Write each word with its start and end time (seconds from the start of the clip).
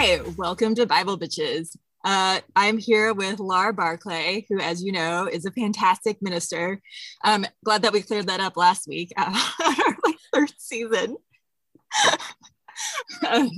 Hi, 0.00 0.20
welcome 0.36 0.76
to 0.76 0.86
Bible 0.86 1.18
Bitches. 1.18 1.76
Uh, 2.04 2.38
I'm 2.54 2.78
here 2.78 3.12
with 3.12 3.40
Laura 3.40 3.72
Barclay, 3.72 4.46
who, 4.48 4.60
as 4.60 4.80
you 4.80 4.92
know, 4.92 5.26
is 5.26 5.44
a 5.44 5.50
fantastic 5.50 6.22
minister. 6.22 6.80
Um, 7.24 7.44
glad 7.64 7.82
that 7.82 7.92
we 7.92 8.02
cleared 8.02 8.28
that 8.28 8.38
up 8.38 8.56
last 8.56 8.86
week 8.86 9.12
uh, 9.16 9.24
our 9.60 9.96
like, 10.04 10.14
third 10.32 10.52
season. 10.56 11.16
um, 13.28 13.50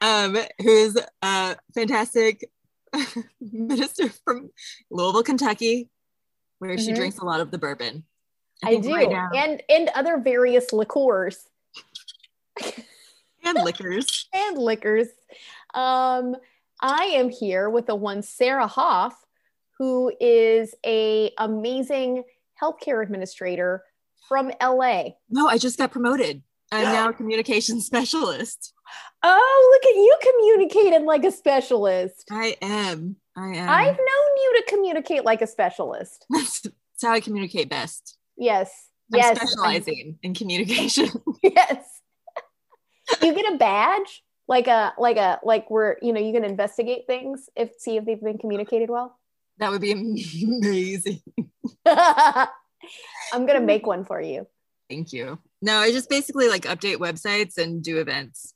um, 0.00 0.36
who 0.60 0.68
is 0.68 1.00
a 1.22 1.56
fantastic 1.74 2.48
minister 3.40 4.08
from 4.24 4.50
Louisville, 4.88 5.24
Kentucky, 5.24 5.90
where 6.60 6.78
she 6.78 6.92
Mhm. 6.92 6.96
drinks 6.96 7.18
a 7.18 7.24
lot 7.24 7.40
of 7.40 7.50
the 7.50 7.58
bourbon. 7.58 8.04
I, 8.62 8.70
think 8.70 8.84
do, 8.84 8.94
right 8.94 9.10
now- 9.10 9.30
and 9.34 9.60
and 9.68 9.88
other 9.96 10.16
various 10.18 10.72
liqueurs 10.72 11.44
and 13.44 13.64
liquors. 13.64 14.28
and 14.32 14.58
liquors. 14.58 15.08
Um, 15.76 16.36
I 16.80 17.04
am 17.14 17.28
here 17.28 17.70
with 17.70 17.86
the 17.86 17.94
one 17.94 18.22
Sarah 18.22 18.66
Hoff, 18.66 19.14
who 19.78 20.12
is 20.20 20.74
a 20.84 21.30
amazing 21.38 22.24
healthcare 22.60 23.02
administrator 23.02 23.84
from 24.28 24.50
LA. 24.60 25.10
No, 25.28 25.48
I 25.48 25.58
just 25.58 25.78
got 25.78 25.92
promoted. 25.92 26.42
I'm 26.72 26.84
now 26.84 27.10
a 27.10 27.12
communication 27.12 27.80
specialist. 27.82 28.72
Oh, 29.22 29.70
look 29.72 29.90
at 29.90 29.96
you 29.96 30.16
communicating 30.22 31.06
like 31.06 31.24
a 31.24 31.30
specialist. 31.30 32.24
I 32.30 32.56
am. 32.62 33.16
I 33.36 33.48
am. 33.48 33.68
I've 33.68 33.96
known 33.96 33.96
you 34.36 34.54
to 34.56 34.64
communicate 34.68 35.24
like 35.24 35.42
a 35.42 35.46
specialist. 35.46 36.24
That's, 36.30 36.60
that's 36.62 37.02
how 37.02 37.12
I 37.12 37.20
communicate 37.20 37.68
best. 37.68 38.18
Yes. 38.36 38.72
I'm 39.12 39.18
yes. 39.18 39.36
specializing 39.36 40.18
in 40.22 40.34
communication. 40.34 41.08
yes. 41.42 42.00
you 43.22 43.34
get 43.34 43.52
a 43.52 43.56
badge, 43.56 44.24
like 44.48 44.66
a 44.68 44.92
like 44.98 45.16
a 45.16 45.40
like 45.42 45.70
where 45.70 45.98
you 46.02 46.12
know 46.12 46.20
you 46.20 46.32
can 46.32 46.44
investigate 46.44 47.06
things 47.06 47.48
if 47.56 47.70
see 47.78 47.96
if 47.96 48.04
they've 48.04 48.20
been 48.22 48.38
communicated 48.38 48.90
well. 48.90 49.18
that 49.58 49.70
would 49.70 49.80
be 49.80 49.92
amazing. 49.92 51.20
I'm 51.86 53.46
gonna 53.46 53.60
make 53.60 53.86
one 53.86 54.04
for 54.04 54.20
you. 54.20 54.46
Thank 54.88 55.12
you. 55.12 55.38
No, 55.62 55.78
I 55.78 55.90
just 55.90 56.08
basically 56.08 56.48
like 56.48 56.62
update 56.62 56.98
websites 56.98 57.58
and 57.58 57.82
do 57.82 57.98
events. 57.98 58.54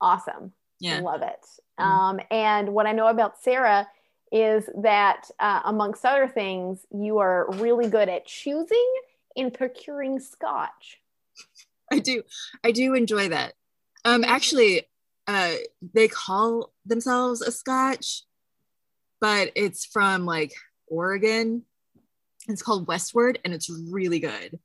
Awesome. 0.00 0.52
Yeah. 0.80 1.00
Love 1.00 1.22
it. 1.22 1.40
Mhm. 1.80 1.84
Um, 1.84 2.20
and 2.30 2.68
what 2.74 2.86
I 2.86 2.92
know 2.92 3.06
about 3.08 3.40
Sarah 3.42 3.88
is 4.30 4.68
that, 4.82 5.30
uh, 5.40 5.60
amongst 5.64 6.04
other 6.06 6.26
things, 6.28 6.86
you 6.90 7.18
are 7.18 7.50
really 7.52 7.88
good 7.88 8.08
at 8.08 8.26
choosing 8.26 8.92
and 9.36 9.52
procuring 9.52 10.18
scotch. 10.20 11.00
I 11.92 11.98
do. 11.98 12.22
I 12.64 12.72
do 12.72 12.94
enjoy 12.94 13.28
that. 13.28 13.54
Um 14.04 14.24
actually 14.24 14.88
uh 15.32 15.54
they 15.94 16.08
call 16.08 16.72
themselves 16.84 17.40
a 17.42 17.50
scotch, 17.52 18.22
but 19.20 19.50
it's 19.54 19.84
from 19.86 20.26
like 20.26 20.52
Oregon. 20.88 21.64
It's 22.48 22.62
called 22.62 22.86
Westward 22.88 23.38
and 23.44 23.54
it's 23.54 23.70
really 23.90 24.18
good. 24.20 24.58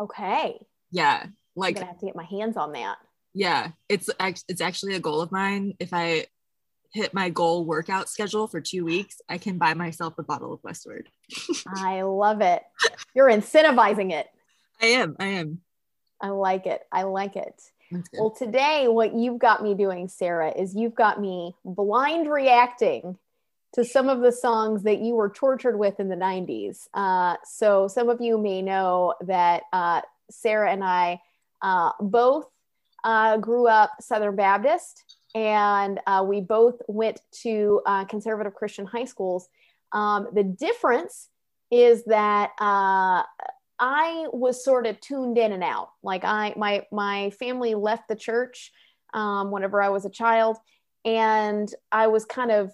Okay. 0.00 0.64
Yeah. 0.90 1.20
I'm 1.24 1.34
Like 1.56 1.74
gonna 1.76 1.86
have 1.88 1.98
to 1.98 2.06
get 2.06 2.16
my 2.16 2.24
hands 2.24 2.56
on 2.56 2.72
that. 2.72 2.96
yeah 3.34 3.70
it's 3.88 4.08
it's 4.48 4.60
actually 4.60 4.94
a 4.94 5.00
goal 5.00 5.20
of 5.20 5.30
mine 5.32 5.74
if 5.80 5.90
i 5.92 6.26
hit 6.92 7.12
my 7.12 7.28
goal 7.30 7.64
workout 7.64 8.08
schedule 8.08 8.46
for 8.46 8.60
two 8.60 8.84
weeks 8.84 9.16
i 9.28 9.36
can 9.38 9.58
buy 9.58 9.74
myself 9.74 10.14
a 10.18 10.22
bottle 10.22 10.52
of 10.52 10.60
westward 10.62 11.08
I 11.68 12.02
love 12.02 12.40
it. 12.40 12.62
You're 13.14 13.28
incentivizing 13.30 14.12
it. 14.12 14.26
i 14.80 14.86
am 14.86 15.16
i 15.18 15.26
am 15.40 15.60
I 16.20 16.28
like 16.28 16.66
it. 16.66 16.80
I 16.90 17.02
like 17.02 17.34
it. 17.36 17.60
Well, 18.14 18.30
today, 18.30 18.86
what 18.88 19.14
you've 19.14 19.38
got 19.38 19.62
me 19.62 19.74
doing, 19.74 20.08
Sarah, 20.08 20.50
is 20.50 20.74
you've 20.74 20.94
got 20.94 21.20
me 21.20 21.54
blind 21.64 22.30
reacting 22.30 23.18
to 23.74 23.84
some 23.84 24.08
of 24.08 24.20
the 24.20 24.32
songs 24.32 24.84
that 24.84 25.00
you 25.00 25.14
were 25.14 25.28
tortured 25.28 25.78
with 25.78 25.98
in 26.00 26.08
the 26.08 26.16
90s. 26.16 26.88
Uh, 26.94 27.36
so, 27.44 27.88
some 27.88 28.08
of 28.08 28.20
you 28.20 28.38
may 28.38 28.62
know 28.62 29.14
that 29.22 29.64
uh, 29.72 30.00
Sarah 30.30 30.72
and 30.72 30.82
I 30.82 31.20
uh, 31.62 31.92
both 32.00 32.46
uh, 33.04 33.36
grew 33.38 33.66
up 33.66 33.90
Southern 34.00 34.36
Baptist, 34.36 35.16
and 35.34 36.00
uh, 36.06 36.24
we 36.26 36.40
both 36.40 36.80
went 36.88 37.20
to 37.42 37.82
uh, 37.86 38.04
conservative 38.04 38.54
Christian 38.54 38.86
high 38.86 39.04
schools. 39.04 39.48
Um, 39.92 40.28
the 40.32 40.44
difference 40.44 41.28
is 41.70 42.04
that 42.04 42.50
I 43.86 44.28
was 44.32 44.64
sort 44.64 44.86
of 44.86 44.98
tuned 45.00 45.36
in 45.36 45.52
and 45.52 45.62
out. 45.62 45.90
Like 46.02 46.24
I, 46.24 46.54
my 46.56 46.86
my 46.90 47.28
family 47.38 47.74
left 47.74 48.08
the 48.08 48.16
church 48.16 48.72
um, 49.12 49.50
whenever 49.50 49.82
I 49.82 49.90
was 49.90 50.06
a 50.06 50.10
child, 50.10 50.56
and 51.04 51.68
I 51.92 52.06
was 52.06 52.24
kind 52.24 52.50
of 52.50 52.72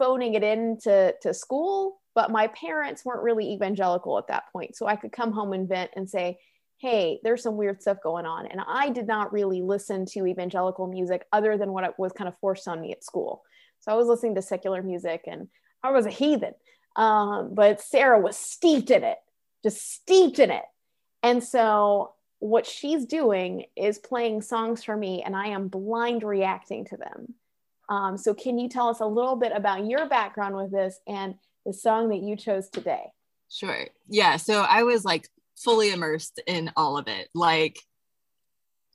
phoning 0.00 0.34
it 0.34 0.42
into 0.42 1.14
to 1.22 1.32
school. 1.32 2.00
But 2.16 2.32
my 2.32 2.48
parents 2.48 3.04
weren't 3.04 3.22
really 3.22 3.52
evangelical 3.52 4.18
at 4.18 4.26
that 4.26 4.52
point, 4.52 4.74
so 4.74 4.88
I 4.88 4.96
could 4.96 5.12
come 5.12 5.30
home 5.30 5.52
and 5.52 5.68
vent 5.68 5.92
and 5.94 6.10
say, 6.10 6.40
"Hey, 6.78 7.20
there's 7.22 7.44
some 7.44 7.56
weird 7.56 7.80
stuff 7.80 7.98
going 8.02 8.26
on." 8.26 8.46
And 8.46 8.60
I 8.66 8.88
did 8.88 9.06
not 9.06 9.32
really 9.32 9.62
listen 9.62 10.06
to 10.06 10.26
evangelical 10.26 10.88
music 10.88 11.24
other 11.32 11.56
than 11.56 11.72
what 11.72 11.96
was 12.00 12.10
kind 12.10 12.26
of 12.26 12.36
forced 12.40 12.66
on 12.66 12.80
me 12.80 12.90
at 12.90 13.04
school. 13.04 13.44
So 13.78 13.92
I 13.92 13.94
was 13.94 14.08
listening 14.08 14.34
to 14.34 14.42
secular 14.42 14.82
music, 14.82 15.22
and 15.28 15.46
I 15.84 15.92
was 15.92 16.04
a 16.04 16.10
heathen. 16.10 16.54
Um, 16.96 17.54
but 17.54 17.80
Sarah 17.80 18.18
was 18.18 18.36
steeped 18.36 18.90
in 18.90 19.04
it 19.04 19.18
just 19.62 19.92
steeped 19.92 20.38
in 20.38 20.50
it. 20.50 20.64
And 21.22 21.42
so 21.42 22.12
what 22.38 22.66
she's 22.66 23.04
doing 23.04 23.64
is 23.76 23.98
playing 23.98 24.42
songs 24.42 24.84
for 24.84 24.96
me, 24.96 25.22
and 25.24 25.34
I 25.36 25.48
am 25.48 25.68
blind 25.68 26.22
reacting 26.22 26.84
to 26.86 26.96
them. 26.96 27.34
Um, 27.88 28.16
so 28.18 28.34
can 28.34 28.58
you 28.58 28.68
tell 28.68 28.88
us 28.88 29.00
a 29.00 29.06
little 29.06 29.36
bit 29.36 29.52
about 29.54 29.86
your 29.86 30.08
background 30.08 30.54
with 30.54 30.70
this 30.70 31.00
and 31.08 31.34
the 31.66 31.72
song 31.72 32.10
that 32.10 32.20
you 32.20 32.36
chose 32.36 32.68
today? 32.68 33.12
sure 33.48 33.86
yeah 34.08 34.36
so 34.36 34.64
i 34.68 34.82
was 34.82 35.04
like 35.04 35.28
fully 35.56 35.90
immersed 35.90 36.40
in 36.46 36.70
all 36.76 36.96
of 36.96 37.08
it 37.08 37.28
like 37.34 37.78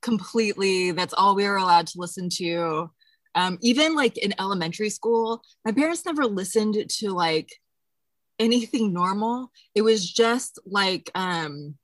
completely 0.02 0.91
that's 0.91 1.13
all 1.13 1.35
we 1.35 1.47
were 1.47 1.57
allowed 1.57 1.88
to 1.88 2.00
listen 2.00 2.29
to 2.29 2.90
um, 3.35 3.57
even 3.62 3.96
like 3.96 4.18
in 4.18 4.34
elementary 4.40 4.90
school 4.90 5.41
my 5.66 5.72
parents 5.72 6.06
never 6.06 6.25
listened 6.25 6.78
to 6.88 7.09
like 7.09 7.50
anything 8.44 8.94
normal. 8.94 9.52
It 9.74 9.81
was 9.81 10.12
just 10.12 10.59
like 10.66 11.09
um 11.16 11.76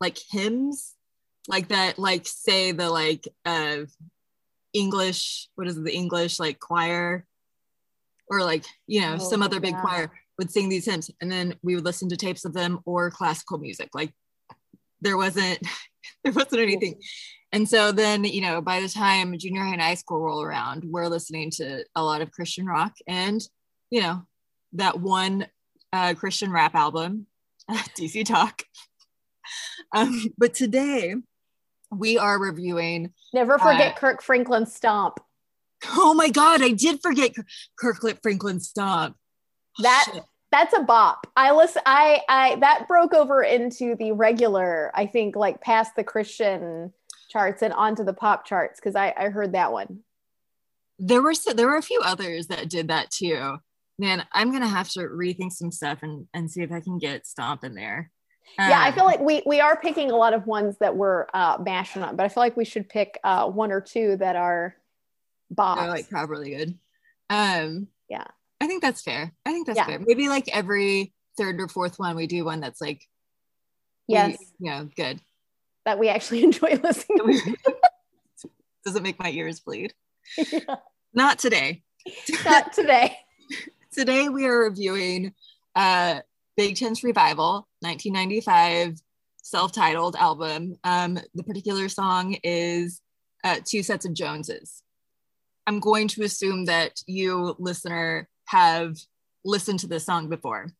like 0.00 0.18
hymns 0.30 0.94
like 1.48 1.68
that 1.68 1.98
like 1.98 2.26
say 2.26 2.72
the 2.72 2.88
like 2.88 3.26
uh 3.44 3.78
english 4.72 5.48
what 5.54 5.66
is 5.66 5.76
it 5.76 5.84
the 5.84 5.94
english 5.94 6.38
like 6.38 6.58
choir? 6.58 7.26
Or 8.30 8.42
like 8.42 8.64
you 8.86 9.00
know 9.00 9.14
Oh, 9.14 9.18
some 9.18 9.42
other 9.42 9.60
big 9.60 9.74
yeah. 9.74 9.80
choir 9.80 10.12
would 10.38 10.50
sing 10.50 10.68
these 10.68 10.86
hymns 10.86 11.10
and 11.20 11.30
then 11.30 11.54
we 11.62 11.74
would 11.74 11.84
listen 11.84 12.08
to 12.08 12.16
tapes 12.16 12.44
of 12.44 12.54
them 12.54 12.80
or 12.86 13.10
classical 13.10 13.58
music. 13.58 13.90
Like 13.94 14.12
there 15.00 15.16
wasn't 15.16 15.58
there 16.24 16.32
wasn't 16.32 16.62
anything. 16.62 17.00
And 17.54 17.68
so 17.68 17.92
then 17.92 18.24
you 18.24 18.40
know 18.40 18.62
by 18.62 18.80
the 18.80 18.88
time 18.88 19.36
junior 19.36 19.62
high 19.62 19.72
and 19.72 19.82
high 19.82 19.94
school 19.94 20.20
roll 20.20 20.42
around 20.42 20.84
we're 20.86 21.08
listening 21.08 21.50
to 21.58 21.84
a 21.94 22.02
lot 22.02 22.22
of 22.22 22.30
christian 22.32 22.66
rock. 22.66 22.94
And 23.06 23.40
you 23.90 24.00
know 24.00 24.22
that 24.72 25.00
one 25.00 25.46
uh, 25.92 26.14
christian 26.14 26.50
rap 26.50 26.74
album 26.74 27.26
dc 27.70 28.24
talk 28.26 28.62
um, 29.94 30.24
but 30.38 30.54
today 30.54 31.14
we 31.90 32.16
are 32.18 32.38
reviewing 32.38 33.12
Never 33.34 33.58
forget 33.58 33.94
Uh, 33.94 33.98
Kirk 33.98 34.22
Franklin 34.22 34.66
Stomp. 34.66 35.18
oh 35.90 36.14
my 36.14 36.30
god 36.30 36.62
i 36.62 36.70
did 36.70 37.00
forget 37.02 37.32
kirkland 37.78 38.18
franklin 38.22 38.60
stomp 38.60 39.16
That 39.80 40.06
Shit. 40.12 40.22
that's 40.50 40.74
a 40.76 40.80
bop. 40.82 41.26
I 41.36 41.52
listen. 41.52 41.82
I 41.86 42.20
I 42.28 42.56
that 42.60 42.86
broke 42.88 43.14
over 43.14 43.42
into 43.42 43.96
the 43.96 44.12
regular. 44.12 44.90
I 44.94 45.06
think 45.06 45.34
like 45.34 45.60
past 45.62 45.96
the 45.96 46.04
Christian 46.04 46.92
charts 47.30 47.62
and 47.62 47.72
onto 47.72 48.04
the 48.04 48.12
pop 48.12 48.44
charts 48.44 48.78
because 48.78 48.94
I 48.94 49.14
I 49.16 49.30
heard 49.30 49.52
that 49.52 49.72
one. 49.72 50.00
there 50.98 51.22
were 51.22 51.32
so, 51.34 51.52
there 51.54 51.66
were 51.68 51.76
a 51.78 51.82
few 51.82 52.00
others 52.04 52.48
that 52.48 52.68
did 52.68 52.88
that 52.88 53.10
too 53.10 53.56
man 54.02 54.26
i'm 54.32 54.50
gonna 54.52 54.66
have 54.68 54.88
to 54.90 55.00
rethink 55.00 55.52
some 55.52 55.70
stuff 55.70 56.00
and 56.02 56.26
and 56.34 56.50
see 56.50 56.60
if 56.62 56.72
i 56.72 56.80
can 56.80 56.98
get 56.98 57.26
stomp 57.26 57.62
in 57.64 57.74
there 57.74 58.10
yeah, 58.58 58.80
I 58.80 58.88
Um, 58.88 58.94
feel 58.94 59.04
like 59.04 59.20
we 59.20 59.40
we 59.46 59.60
are 59.60 59.76
picking 59.80 60.10
a 60.10 60.16
lot 60.16 60.34
of 60.34 60.46
ones 60.46 60.76
that 60.80 60.94
we're 60.96 61.26
uh, 61.32 61.56
mashing 61.64 62.02
up, 62.02 62.16
but 62.16 62.24
I 62.26 62.28
feel 62.28 62.42
like 62.42 62.56
we 62.56 62.64
should 62.66 62.86
pick 62.88 63.18
uh, 63.24 63.48
one 63.48 63.70
or 63.72 63.80
two 63.80 64.16
that 64.16 64.34
are 64.36 64.74
bops. 65.54 65.76
they're 65.76 65.88
like 65.88 66.10
properly 66.10 66.50
good 66.50 66.78
um 67.30 67.86
Yeah. 68.10 68.24
i 68.60 68.66
think 68.66 68.82
that's 68.82 69.00
fair 69.00 69.32
i 69.46 69.52
think 69.52 69.66
that's 69.68 69.78
Yeah. 69.78 69.86
fair 69.86 70.00
maybe 70.00 70.28
like 70.28 70.48
every 70.54 71.14
third 71.38 71.60
or 71.60 71.68
fourth 71.68 71.98
one 71.98 72.16
we 72.16 72.26
do 72.26 72.44
one 72.44 72.60
that's 72.60 72.80
like 72.80 73.00
we- 74.08 74.14
yes, 74.16 74.36
you 74.58 74.70
know 74.70 74.88
good 74.96 75.20
that 75.86 75.98
we 76.00 76.08
actually 76.08 76.42
enjoy 76.48 76.78
listening. 76.82 77.18
to. 77.38 77.56
doesn't 78.84 79.04
make 79.04 79.18
my 79.20 79.30
ears 79.30 79.60
bleed 79.60 79.94
Yeah. 80.52 80.76
not 81.14 81.38
today 81.38 81.84
Not 82.44 82.72
today. 82.72 83.16
Today 83.92 84.28
we 84.28 84.46
are 84.46 84.58
reviewing 84.58 85.34
uh 85.74 86.20
big 86.56 86.76
tent 86.76 87.02
revival 87.02 87.66
1995 87.80 88.98
self-titled 89.42 90.16
album 90.16 90.76
um 90.84 91.18
the 91.34 91.42
particular 91.42 91.88
song 91.88 92.36
is 92.44 93.00
uh 93.42 93.56
two 93.64 93.82
sets 93.82 94.04
of 94.04 94.12
joneses 94.12 94.82
I'm 95.66 95.80
going 95.80 96.08
to 96.08 96.22
assume 96.22 96.66
that 96.66 97.00
you, 97.06 97.54
listener, 97.58 98.28
have 98.46 98.96
listened 99.44 99.80
to 99.80 99.86
this 99.86 100.04
song 100.04 100.28
before. 100.28 100.72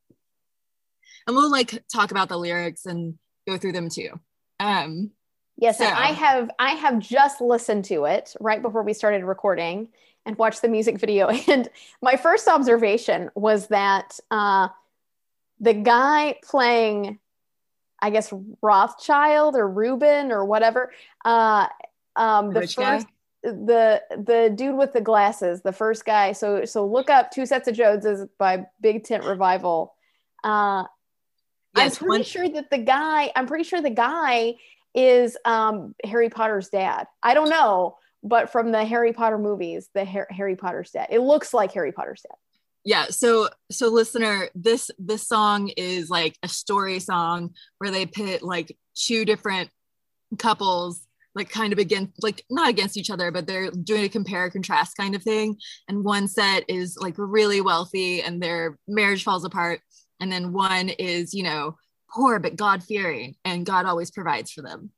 And 1.27 1.37
we'll 1.37 1.51
like 1.51 1.85
talk 1.93 2.11
about 2.11 2.29
the 2.29 2.37
lyrics 2.37 2.87
and 2.87 3.19
go 3.47 3.57
through 3.57 3.73
them 3.73 3.89
too. 3.89 4.19
Um, 4.59 5.13
yes, 5.57 5.79
so. 5.79 5.85
I 5.85 6.13
have 6.13 6.51
I 6.59 6.73
have 6.73 6.99
just 6.99 7.41
listened 7.41 7.85
to 7.87 8.05
it 8.05 8.35
right 8.41 8.61
before 8.61 8.83
we 8.83 8.93
started 8.93 9.25
recording 9.25 9.89
and 10.25 10.37
watched 10.39 10.63
the 10.63 10.69
music 10.69 10.99
video. 10.99 11.29
And 11.49 11.69
my 12.01 12.17
first 12.17 12.49
observation 12.49 13.31
was 13.35 13.69
that 13.69 14.19
uh, 14.31 14.69
the 15.61 15.75
guy 15.75 16.39
playing, 16.43 17.19
I 18.01 18.11
guess 18.11 18.33
Rothschild 18.61 19.57
or 19.57 19.69
Reuben 19.69 20.33
or 20.33 20.45
whatever, 20.45 20.93
uh, 21.25 21.67
um, 22.17 22.53
the 22.53 22.61
Rich 22.61 22.75
first. 22.75 23.07
Guy? 23.07 23.13
the 23.43 24.01
the 24.11 24.53
dude 24.55 24.77
with 24.77 24.93
the 24.93 25.01
glasses 25.01 25.63
the 25.63 25.73
first 25.73 26.05
guy 26.05 26.31
so 26.31 26.65
so 26.65 26.87
look 26.87 27.11
up 27.11 27.33
two 27.33 27.45
sets 27.45 27.67
of 27.67 27.75
joneses 27.75 28.29
by 28.39 28.65
big 28.81 29.03
tent 29.03 29.25
revival 29.25 29.95
uh 30.45 30.85
yes, 31.77 32.01
i'm 32.01 32.07
pretty 32.07 32.21
one- 32.21 32.23
sure 32.23 32.49
that 32.49 32.71
the 32.71 32.79
guy 32.79 33.33
i'm 33.35 33.49
pretty 33.49 33.65
sure 33.65 33.83
the 33.83 33.91
guy 33.91 34.55
is 34.95 35.37
um 35.45 35.93
harry 36.05 36.29
potter's 36.29 36.69
dad 36.69 37.09
i 37.21 37.35
don't 37.35 37.51
know 37.51 37.97
but 38.23 38.51
from 38.51 38.73
the 38.73 38.85
harry 38.85 39.13
potter 39.13 39.39
movies 39.39 39.89
the 39.95 40.05
harry 40.05 40.57
Potter 40.57 40.85
set. 40.85 41.13
It 41.13 41.21
looks 41.21 41.53
like 41.53 41.73
harry 41.73 41.93
Potter 41.93 42.17
set. 42.17 42.37
yeah 42.85 43.07
so 43.11 43.49
so 43.71 43.89
listener 43.89 44.49
this 44.55 44.91
this 44.99 45.27
song 45.27 45.71
is 45.77 46.11
like 46.11 46.37
a 46.43 46.49
story 46.49 46.99
song 46.99 47.55
where 47.79 47.91
they 47.91 48.07
pit 48.07 48.43
like 48.43 48.77
two 48.95 49.25
different 49.25 49.71
couples 50.39 51.07
like 51.35 51.51
kind 51.51 51.73
of 51.73 51.79
against 51.79 52.23
like 52.23 52.45
not 52.51 52.69
against 52.69 52.97
each 52.97 53.11
other 53.11 53.31
but 53.31 53.47
they're 53.47 53.71
doing 53.71 54.05
a 54.05 54.09
compare 54.09 54.51
contrast 54.51 54.97
kind 54.97 55.15
of 55.15 55.23
thing 55.23 55.57
and 55.89 56.05
one 56.05 56.29
set 56.29 56.65
is 56.69 56.97
like 57.01 57.15
really 57.17 57.61
wealthy 57.61 58.23
and 58.23 58.43
their 58.43 58.79
marriage 58.87 59.25
falls 59.25 59.45
apart 59.45 59.81
and 60.21 60.31
then 60.31 60.53
one 60.53 60.89
is 60.89 61.35
you 61.35 61.43
know 61.43 61.77
poor 62.13 62.39
but 62.39 62.57
god 62.57 62.83
fearing 62.83 63.35
and 63.45 63.67
god 63.67 63.87
always 63.87 64.11
provides 64.11 64.51
for 64.51 64.63
them 64.63 64.91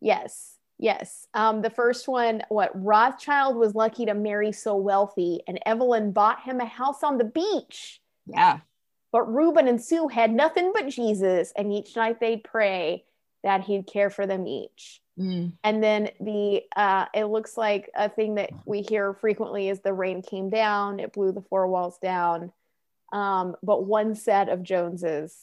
yes 0.00 0.53
yes 0.84 1.26
um 1.34 1.62
the 1.62 1.70
first 1.70 2.06
one 2.06 2.42
what 2.48 2.70
rothschild 2.74 3.56
was 3.56 3.74
lucky 3.74 4.06
to 4.06 4.14
marry 4.14 4.52
so 4.52 4.76
wealthy 4.76 5.40
and 5.48 5.58
evelyn 5.66 6.12
bought 6.12 6.42
him 6.42 6.60
a 6.60 6.66
house 6.66 7.02
on 7.02 7.18
the 7.18 7.24
beach 7.24 8.00
yeah 8.26 8.58
but 9.12 9.22
reuben 9.32 9.68
and 9.68 9.82
sue 9.82 10.08
had 10.08 10.32
nothing 10.32 10.72
but 10.74 10.88
jesus 10.88 11.52
and 11.56 11.72
each 11.72 11.96
night 11.96 12.20
they'd 12.20 12.44
pray 12.44 13.04
that 13.42 13.62
he'd 13.62 13.86
care 13.86 14.10
for 14.10 14.26
them 14.26 14.46
each 14.46 15.00
Mm. 15.18 15.52
And 15.62 15.82
then 15.82 16.10
the 16.20 16.62
uh, 16.74 17.06
it 17.14 17.26
looks 17.26 17.56
like 17.56 17.90
a 17.94 18.08
thing 18.08 18.34
that 18.34 18.50
we 18.66 18.82
hear 18.82 19.14
frequently 19.14 19.68
is 19.68 19.80
the 19.80 19.92
rain 19.92 20.22
came 20.22 20.50
down, 20.50 20.98
it 20.98 21.12
blew 21.12 21.32
the 21.32 21.42
four 21.42 21.68
walls 21.68 21.98
down. 21.98 22.52
Um, 23.12 23.54
but 23.62 23.84
one 23.84 24.16
set 24.16 24.48
of 24.48 24.62
Joneses 24.62 25.36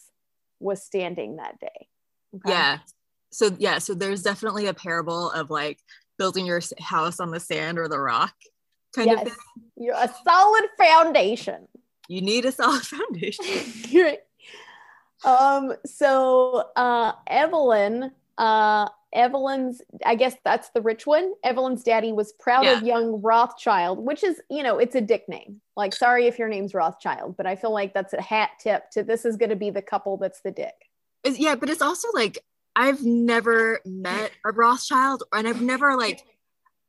was 0.60 0.84
standing 0.84 1.38
that 1.38 1.60
day. 1.60 1.88
Okay? 2.36 2.52
Yeah. 2.52 2.80
So 3.32 3.56
yeah, 3.58 3.80
so 3.80 3.94
there's 3.94 4.24
definitely 4.24 4.68
a 4.68 4.74
parable 4.74 5.32
of 5.32 5.50
like 5.50 5.80
building 6.18 6.46
your 6.46 6.62
house 6.80 7.20
on 7.20 7.32
the 7.32 7.40
sand 7.40 7.80
or 7.80 7.88
the 7.88 8.00
rock 8.00 8.34
kind 8.96 9.08
yes. 9.08 9.22
of 9.22 9.28
thing. 9.28 9.38
You're 9.78 9.96
a 9.96 10.14
solid 10.24 10.66
foundation. 10.78 11.68
You 12.08 12.22
need 12.22 12.46
a 12.46 12.52
solid 12.52 12.82
foundation. 12.84 13.46
um 15.24 15.74
so 15.86 16.66
uh 16.76 17.14
Evelyn 17.28 18.12
uh 18.38 18.90
Evelyn's, 19.14 19.82
I 20.06 20.16
guess 20.16 20.36
that's 20.44 20.70
the 20.70 20.82
rich 20.82 21.06
one. 21.06 21.34
Evelyn's 21.44 21.84
daddy 21.84 22.14
was 22.14 22.32
proud 22.34 22.64
yeah. 22.64 22.78
of 22.78 22.84
young 22.84 23.22
Rothschild, 23.22 24.00
which 24.00 24.24
is, 24.24 24.42
you 24.50 24.64
know, 24.64 24.78
it's 24.78 24.96
a 24.96 25.02
dick 25.02 25.28
name. 25.28 25.62
Like, 25.76 25.94
sorry 25.94 26.28
if 26.28 26.40
your 26.40 26.48
name's 26.48 26.74
Rothschild, 26.74 27.36
but 27.36 27.46
I 27.46 27.56
feel 27.56 27.72
like 27.72 27.94
that's 27.94 28.14
a 28.14 28.22
hat 28.22 28.52
tip 28.60 28.90
to 28.92 29.04
this 29.04 29.26
is 29.26 29.36
going 29.36 29.50
to 29.50 29.56
be 29.56 29.70
the 29.70 29.82
couple 29.82 30.18
that's 30.18 30.42
the 30.42 30.52
dick. 30.52 30.74
It's, 31.24 31.40
yeah, 31.40 31.56
but 31.56 31.70
it's 31.70 31.82
also 31.82 32.08
like, 32.14 32.40
I've 32.76 33.04
never 33.04 33.80
met 33.86 34.32
a 34.46 34.52
Rothschild 34.52 35.24
and 35.34 35.48
I've 35.48 35.62
never 35.62 35.98
like, 35.98 36.22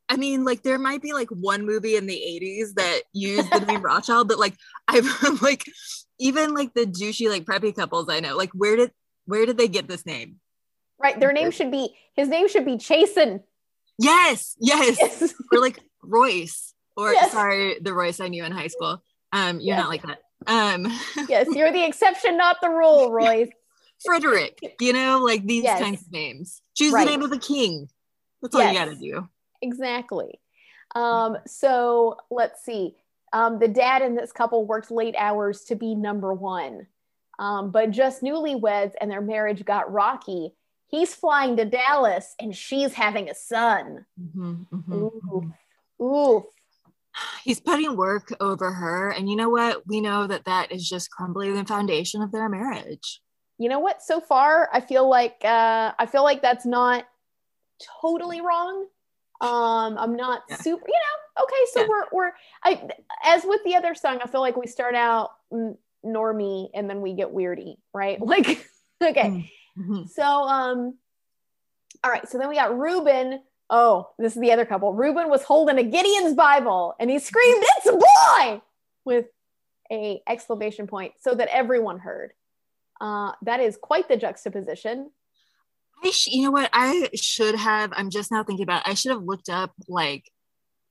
I 0.09 0.17
mean, 0.17 0.45
like 0.45 0.63
there 0.63 0.79
might 0.79 1.03
be 1.03 1.13
like 1.13 1.29
one 1.31 1.67
movie 1.67 1.97
in 1.97 2.07
the 2.07 2.15
80s 2.15 2.75
that 2.75 3.01
used 3.13 3.51
the 3.51 3.61
name 3.61 3.83
Rothschild, 3.83 4.29
but 4.29 4.39
like 4.39 4.55
I've 4.87 5.07
like 5.43 5.65
even 6.19 6.55
like 6.55 6.75
the 6.75 6.87
douchey 6.87 7.29
like 7.29 7.45
preppy 7.45 7.75
couples 7.75 8.09
I 8.09 8.21
know, 8.21 8.37
like 8.37 8.51
where 8.51 8.77
did 8.77 8.93
where 9.27 9.47
did 9.47 9.59
they 9.59 9.69
get 9.69 9.89
this 9.89 10.07
name? 10.07 10.37
Right. 10.99 11.19
Their 11.19 11.33
name 11.33 11.51
should 11.51 11.71
be 11.71 11.95
his 12.15 12.29
name 12.29 12.49
should 12.49 12.65
be 12.65 12.77
Chasen. 12.77 13.43
Yes, 13.99 14.57
yes. 14.61 14.99
yes. 15.01 15.35
or 15.53 15.61
like 15.61 15.79
Royce. 16.03 16.75
Or 16.97 17.13
yes. 17.13 17.33
sorry, 17.33 17.79
the 17.81 17.95
Royce 17.95 18.21
I 18.21 18.29
knew 18.29 18.45
in 18.45 18.53
high 18.53 18.67
school. 18.69 19.03
Um, 19.33 19.61
you're 19.61 19.77
yes. 19.77 19.81
not 19.81 19.89
like 19.89 20.03
that. 20.03 20.19
Um 20.47 20.87
Yes, 21.29 21.49
you're 21.51 21.73
the 21.73 21.85
exception, 21.85 22.37
not 22.37 22.59
the 22.61 22.69
rule, 22.69 23.11
Royce. 23.11 23.49
Frederick, 24.05 24.77
you 24.81 24.93
know, 24.93 25.23
like 25.25 25.45
these 25.45 25.65
yes. 25.65 25.81
kinds 25.81 26.03
of 26.03 26.13
names. 26.13 26.61
Choose 26.77 26.93
right. 26.93 27.05
the 27.05 27.11
name 27.11 27.23
of 27.23 27.33
a 27.33 27.39
king. 27.39 27.89
That's 28.41 28.55
all 28.55 28.67
you 28.67 28.79
gotta 28.79 28.97
do. 28.97 29.29
Exactly. 29.61 30.41
Um, 30.95 31.39
so 31.47 32.19
let's 32.31 32.65
see. 32.65 32.97
Um, 33.33 33.59
the 33.59 33.69
dad 33.69 34.03
in 34.03 34.15
this 34.15 34.33
couple 34.33 34.67
worked 34.67 34.91
late 34.91 35.15
hours 35.17 35.63
to 35.65 35.77
be 35.77 35.95
number 35.95 36.35
one. 36.35 36.87
Um, 37.39 37.71
but 37.71 37.91
just 37.91 38.23
newlyweds 38.23 38.93
and 39.01 39.11
their 39.11 39.23
marriage 39.23 39.65
got 39.65 39.91
rocky 39.91 40.53
he's 40.93 41.15
flying 41.15 41.57
to 41.57 41.65
Dallas 41.65 42.37
and 42.39 42.55
she's 42.55 42.95
having 42.95 43.29
a 43.29 43.35
son. 43.35 44.07
Mm-hmm, 44.21 44.63
mm-hmm, 44.73 44.93
Ooh. 44.93 45.53
Ooh. 46.01 46.47
He's 47.43 47.61
putting 47.61 47.97
work 47.97 48.33
over 48.41 48.71
her. 48.73 49.11
And 49.11 49.29
you 49.29 49.37
know 49.37 49.51
what? 49.51 49.87
We 49.87 50.01
know 50.01 50.27
that 50.27 50.45
that 50.45 50.71
is 50.71 50.89
just 50.89 51.11
crumbling 51.11 51.55
the 51.55 51.65
foundation 51.65 52.23
of 52.23 52.31
their 52.31 52.49
marriage. 52.49 53.21
You 53.63 53.69
know 53.69 53.79
what? 53.79 54.03
So 54.03 54.21
far, 54.21 54.69
I 54.73 54.81
feel 54.81 55.09
like 55.09 55.37
uh, 55.45 55.93
I 55.97 56.07
feel 56.07 56.25
like 56.25 56.43
that's 56.43 56.67
not 56.67 57.07
totally 58.01 58.41
wrong. 58.41 58.87
Um, 59.41 59.97
I'm 59.99 60.17
not 60.17 60.43
yeah. 60.49 60.57
super, 60.57 60.85
you 60.87 60.95
know. 60.95 61.45
Okay, 61.45 61.65
so 61.73 61.81
yeah. 61.81 61.87
we're 61.89 62.05
we're 62.13 62.33
I 62.65 62.89
as 63.25 63.45
with 63.45 63.63
the 63.65 63.77
other 63.77 63.95
song, 63.95 64.19
I 64.23 64.27
feel 64.27 64.41
like 64.41 64.57
we 64.57 64.67
start 64.67 64.97
out 64.97 65.31
normie 66.05 66.71
and 66.75 66.91
then 66.91 67.03
we 67.03 67.15
get 67.15 67.29
weirdy, 67.29 67.77
right? 67.95 68.19
Like, 68.27 68.67
okay. 69.01 69.29
Mm 69.29 69.49
Mm-hmm. 69.79 70.07
So, 70.09 70.23
um, 70.23 70.99
all 72.05 72.11
right. 72.11 72.29
So 72.29 72.39
then 72.39 72.49
we 72.49 72.57
got 72.57 72.79
Reuben. 72.79 73.41
Oh, 73.71 74.11
this 74.19 74.35
is 74.35 74.41
the 74.41 74.53
other 74.53 74.67
couple. 74.67 74.93
Reuben 74.93 75.31
was 75.31 75.43
holding 75.43 75.79
a 75.79 75.83
Gideon's 75.83 76.35
Bible 76.35 76.95
and 77.01 77.09
he 77.09 77.19
screamed, 77.19 77.65
"It's 77.79 77.87
a 77.87 77.93
boy!" 77.93 78.61
with 79.05 79.27
a 79.91 80.23
exclamation 80.29 80.87
point, 80.87 81.15
so 81.21 81.35
that 81.35 81.49
everyone 81.49 82.01
heard. 82.01 82.33
Uh, 83.03 83.33
that 83.43 83.61
is 83.61 83.77
quite 83.77 84.09
the 84.09 84.17
juxtaposition. 84.17 85.11
I 86.05 86.11
sh- 86.11 86.29
you 86.29 86.45
know 86.45 86.53
what 86.53 86.71
I 86.73 87.09
should 87.15 87.57
have. 87.57 87.93
I'm 87.97 88.11
just 88.11 88.31
now 88.31 88.45
thinking 88.45 88.63
about. 88.63 88.87
It, 88.87 88.91
I 88.91 88.95
should 88.95 89.11
have 89.11 89.23
looked 89.23 89.49
up 89.49 89.73
like 89.89 90.31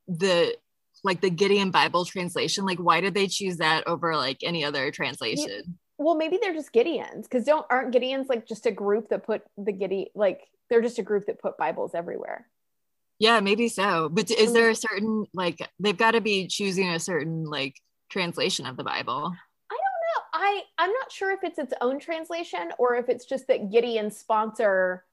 the 0.07 0.55
like 1.03 1.21
the 1.21 1.29
Gideon 1.29 1.71
Bible 1.71 2.05
translation. 2.05 2.65
Like, 2.65 2.79
why 2.79 2.99
did 3.01 3.13
they 3.13 3.27
choose 3.27 3.57
that 3.57 3.87
over 3.87 4.15
like 4.15 4.39
any 4.43 4.65
other 4.65 4.91
translation? 4.91 5.77
well 6.01 6.15
maybe 6.15 6.39
they're 6.41 6.53
just 6.53 6.73
gideons 6.73 7.23
because 7.23 7.45
don't 7.45 7.65
aren't 7.69 7.93
gideons 7.93 8.27
like 8.27 8.47
just 8.47 8.65
a 8.65 8.71
group 8.71 9.09
that 9.09 9.23
put 9.23 9.43
the 9.57 9.71
giddy 9.71 10.09
like 10.15 10.41
they're 10.69 10.81
just 10.81 10.99
a 10.99 11.03
group 11.03 11.25
that 11.27 11.39
put 11.39 11.57
bibles 11.57 11.93
everywhere 11.93 12.47
yeah 13.19 13.39
maybe 13.39 13.67
so 13.67 14.09
but 14.09 14.29
is 14.31 14.49
mm. 14.49 14.53
there 14.53 14.69
a 14.69 14.75
certain 14.75 15.25
like 15.33 15.59
they've 15.79 15.97
got 15.97 16.11
to 16.11 16.21
be 16.21 16.47
choosing 16.47 16.89
a 16.89 16.99
certain 16.99 17.43
like 17.43 17.75
translation 18.09 18.65
of 18.65 18.77
the 18.77 18.83
bible 18.83 19.31
i 20.41 20.45
don't 20.45 20.55
know 20.55 20.61
i 20.61 20.61
i'm 20.83 20.91
not 20.91 21.11
sure 21.11 21.31
if 21.31 21.43
it's 21.43 21.59
its 21.59 21.73
own 21.81 21.99
translation 21.99 22.71
or 22.77 22.95
if 22.95 23.09
it's 23.09 23.25
just 23.25 23.47
that 23.47 23.71
gideon 23.71 24.09
sponsor 24.11 25.03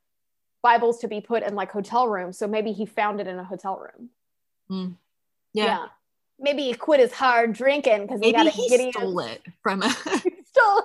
bibles 0.62 0.98
to 0.98 1.08
be 1.08 1.20
put 1.20 1.42
in 1.42 1.54
like 1.54 1.70
hotel 1.70 2.08
rooms 2.08 2.38
so 2.38 2.46
maybe 2.46 2.72
he 2.72 2.84
found 2.84 3.20
it 3.20 3.26
in 3.26 3.38
a 3.38 3.44
hotel 3.44 3.78
room 3.78 4.10
mm. 4.70 4.94
yeah. 5.52 5.64
yeah 5.64 5.86
maybe 6.38 6.62
he 6.62 6.74
quit 6.74 7.00
his 7.00 7.12
hard 7.12 7.52
drinking 7.52 8.02
because 8.02 8.20
he 8.20 8.32
got 8.32 8.46
a 8.46 8.50
he 8.50 8.68
Gideon. 8.68 8.92
stole 8.92 9.20
it 9.20 9.42
from 9.62 9.82
a 9.82 9.90
stole. 10.44 10.82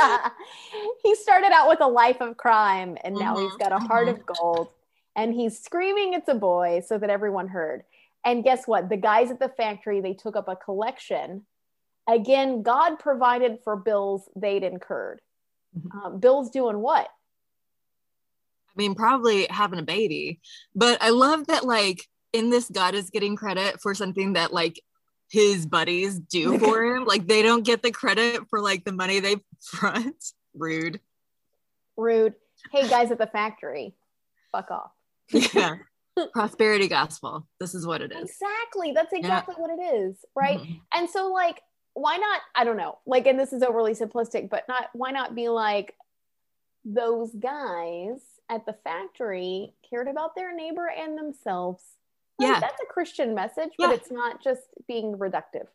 Uh, 0.00 0.30
he 1.02 1.14
started 1.14 1.52
out 1.52 1.68
with 1.68 1.80
a 1.80 1.88
life 1.88 2.20
of 2.20 2.36
crime 2.36 2.96
and 3.04 3.14
now 3.14 3.34
mm-hmm. 3.34 3.44
he's 3.44 3.56
got 3.56 3.72
a 3.72 3.78
heart 3.78 4.06
mm-hmm. 4.08 4.20
of 4.20 4.26
gold 4.26 4.68
and 5.16 5.34
he's 5.34 5.58
screaming 5.58 6.14
it's 6.14 6.28
a 6.28 6.34
boy 6.34 6.82
so 6.86 6.98
that 6.98 7.10
everyone 7.10 7.48
heard 7.48 7.82
and 8.24 8.44
guess 8.44 8.66
what 8.66 8.88
the 8.88 8.96
guys 8.96 9.30
at 9.30 9.40
the 9.40 9.48
factory 9.48 10.00
they 10.00 10.14
took 10.14 10.36
up 10.36 10.48
a 10.48 10.56
collection 10.56 11.44
again 12.08 12.62
god 12.62 12.98
provided 12.98 13.58
for 13.64 13.76
bills 13.76 14.28
they'd 14.36 14.62
incurred 14.62 15.20
mm-hmm. 15.76 15.98
um, 15.98 16.20
bills 16.20 16.50
doing 16.50 16.78
what 16.78 17.06
i 17.06 18.72
mean 18.76 18.94
probably 18.94 19.46
having 19.50 19.78
a 19.78 19.84
baby 19.84 20.40
but 20.74 21.00
i 21.02 21.10
love 21.10 21.46
that 21.46 21.64
like 21.64 22.08
in 22.32 22.50
this 22.50 22.68
god 22.70 22.94
is 22.94 23.10
getting 23.10 23.36
credit 23.36 23.80
for 23.80 23.94
something 23.94 24.32
that 24.32 24.52
like 24.52 24.80
his 25.32 25.64
buddies 25.64 26.20
do 26.20 26.58
for 26.60 26.84
him. 26.84 27.04
Like 27.04 27.26
they 27.26 27.42
don't 27.42 27.64
get 27.64 27.82
the 27.82 27.90
credit 27.90 28.42
for 28.48 28.60
like 28.60 28.84
the 28.84 28.92
money 28.92 29.18
they 29.18 29.36
front. 29.60 30.22
Rude. 30.54 31.00
Rude. 31.96 32.34
Hey 32.70 32.86
guys 32.88 33.10
at 33.10 33.18
the 33.18 33.26
factory, 33.26 33.94
fuck 34.52 34.70
off. 34.70 34.92
yeah. 35.54 35.76
prosperity 36.32 36.86
gospel. 36.86 37.48
This 37.58 37.74
is 37.74 37.86
what 37.86 38.02
it 38.02 38.12
is. 38.12 38.30
Exactly. 38.30 38.92
That's 38.92 39.12
exactly 39.12 39.54
yeah. 39.56 39.62
what 39.62 39.70
it 39.70 39.82
is. 39.96 40.16
Right. 40.36 40.58
Mm-hmm. 40.58 40.74
And 40.94 41.10
so, 41.10 41.32
like, 41.32 41.60
why 41.94 42.16
not? 42.16 42.40
I 42.54 42.64
don't 42.64 42.76
know. 42.76 42.98
Like, 43.06 43.26
and 43.26 43.38
this 43.38 43.52
is 43.52 43.62
overly 43.62 43.94
simplistic, 43.94 44.48
but 44.48 44.66
not, 44.68 44.88
why 44.92 45.10
not 45.10 45.34
be 45.34 45.48
like 45.48 45.94
those 46.84 47.30
guys 47.32 48.20
at 48.48 48.66
the 48.66 48.74
factory 48.84 49.74
cared 49.88 50.08
about 50.08 50.34
their 50.34 50.54
neighbor 50.54 50.88
and 50.88 51.18
themselves? 51.18 51.82
Like, 52.38 52.48
yeah. 52.48 52.60
That's 52.60 52.80
a 52.82 52.92
Christian 52.92 53.34
message, 53.34 53.70
but 53.78 53.90
yeah. 53.90 53.94
it's 53.94 54.10
not 54.10 54.42
just 54.42 54.62
being 54.88 55.18
reductive. 55.18 55.66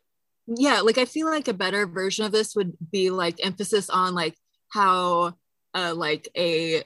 Yeah. 0.46 0.80
Like, 0.80 0.98
I 0.98 1.04
feel 1.04 1.26
like 1.26 1.48
a 1.48 1.54
better 1.54 1.86
version 1.86 2.24
of 2.24 2.32
this 2.32 2.56
would 2.56 2.76
be 2.90 3.10
like 3.10 3.44
emphasis 3.44 3.88
on 3.88 4.14
like 4.14 4.34
how, 4.72 5.34
uh, 5.74 5.94
like 5.94 6.28
a 6.36 6.82